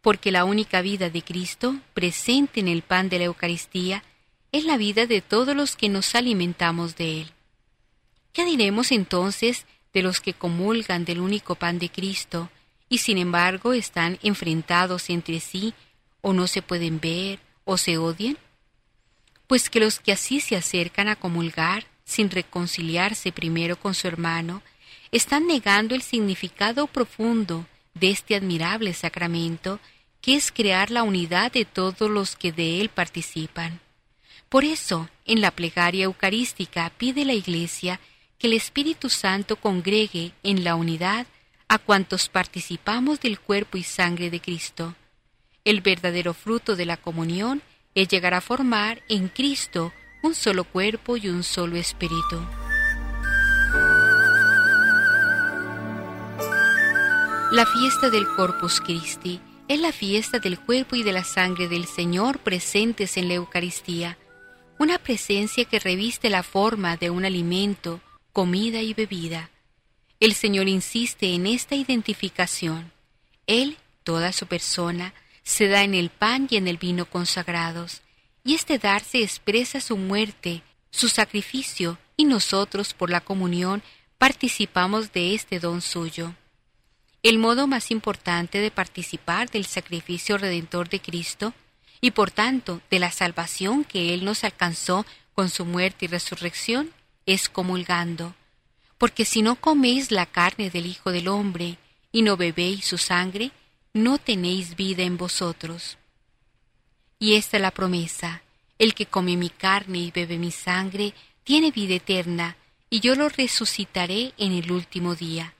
[0.00, 4.02] porque la única vida de Cristo, presente en el pan de la Eucaristía,
[4.54, 7.32] es la vida de todos los que nos alimentamos de Él.
[8.32, 12.50] ¿Qué diremos entonces de los que comulgan del único pan de Cristo
[12.88, 15.74] y sin embargo están enfrentados entre sí
[16.20, 18.38] o no se pueden ver o se odian?
[19.48, 24.62] Pues que los que así se acercan a comulgar sin reconciliarse primero con su hermano,
[25.10, 29.80] están negando el significado profundo de este admirable sacramento
[30.20, 33.80] que es crear la unidad de todos los que de él participan.
[34.54, 37.98] Por eso, en la plegaria eucarística pide la Iglesia
[38.38, 41.26] que el Espíritu Santo congregue en la unidad
[41.66, 44.94] a cuantos participamos del cuerpo y sangre de Cristo.
[45.64, 47.62] El verdadero fruto de la comunión
[47.96, 49.92] es llegar a formar en Cristo
[50.22, 52.40] un solo cuerpo y un solo espíritu.
[57.50, 61.86] La fiesta del Corpus Christi es la fiesta del cuerpo y de la sangre del
[61.86, 64.16] Señor presentes en la Eucaristía
[64.78, 68.00] una presencia que reviste la forma de un alimento,
[68.32, 69.50] comida y bebida.
[70.20, 72.92] El Señor insiste en esta identificación.
[73.46, 78.02] Él, toda su persona, se da en el pan y en el vino consagrados,
[78.42, 83.82] y este darse expresa su muerte, su sacrificio, y nosotros, por la comunión,
[84.18, 86.34] participamos de este don suyo.
[87.22, 91.54] El modo más importante de participar del sacrificio redentor de Cristo
[92.04, 96.90] y por tanto de la salvación que Él nos alcanzó con su muerte y resurrección,
[97.24, 98.34] es comulgando.
[98.98, 101.78] Porque si no coméis la carne del Hijo del Hombre
[102.12, 103.52] y no bebéis su sangre,
[103.94, 105.96] no tenéis vida en vosotros.
[107.18, 108.42] Y esta es la promesa,
[108.78, 112.58] el que come mi carne y bebe mi sangre, tiene vida eterna,
[112.90, 115.54] y yo lo resucitaré en el último día.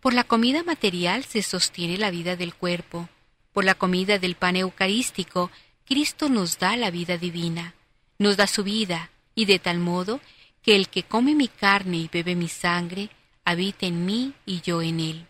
[0.00, 3.08] Por la comida material se sostiene la vida del cuerpo,
[3.52, 5.52] por la comida del pan eucarístico
[5.86, 7.74] Cristo nos da la vida divina,
[8.18, 10.20] nos da su vida, y de tal modo
[10.62, 13.08] que el que come mi carne y bebe mi sangre,
[13.44, 15.26] habita en mí y yo en él.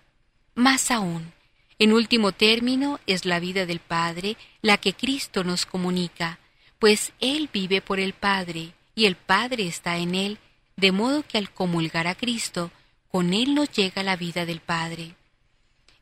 [0.55, 1.33] Más aún,
[1.79, 6.39] en último término, es la vida del Padre la que Cristo nos comunica,
[6.79, 10.39] pues Él vive por el Padre, y el Padre está en Él,
[10.77, 12.71] de modo que al comulgar a Cristo,
[13.11, 15.15] con Él nos llega la vida del Padre.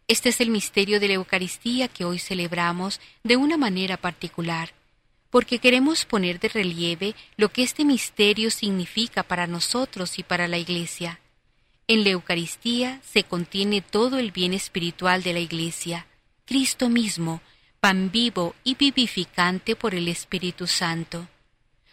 [0.07, 4.75] Este es el misterio de la Eucaristía que hoy celebramos de una manera particular,
[5.31, 10.59] porque queremos poner de relieve lo que este misterio significa para nosotros y para la
[10.59, 11.21] Iglesia.
[11.89, 16.07] En la Eucaristía se contiene todo el bien espiritual de la Iglesia,
[16.45, 17.41] Cristo mismo,
[17.81, 21.29] pan vivo y vivificante por el Espíritu Santo.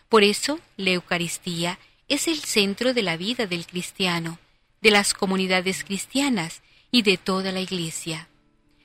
[0.09, 4.37] Por eso, la Eucaristía es el centro de la vida del cristiano,
[4.81, 6.61] de las comunidades cristianas,
[6.91, 8.27] y de toda la Iglesia.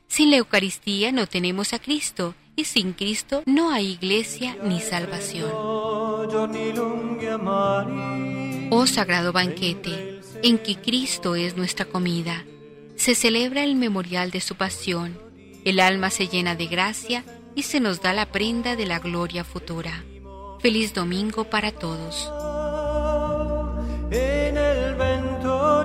[0.08, 5.50] Sin la Eucaristía no tenemos a Cristo y sin Cristo no hay iglesia ni salvación.
[8.70, 12.44] Oh sagrado banquete, en que Cristo es nuestra comida,
[12.96, 15.18] se celebra el memorial de su pasión,
[15.64, 19.44] el alma se llena de gracia y se nos da la prenda de la gloria
[19.44, 20.04] futura.
[20.60, 22.32] Feliz domingo para todos.
[24.10, 25.84] En el vento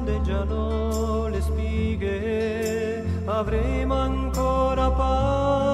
[0.00, 5.69] ondeggiano le spighe, avremo ancora pace.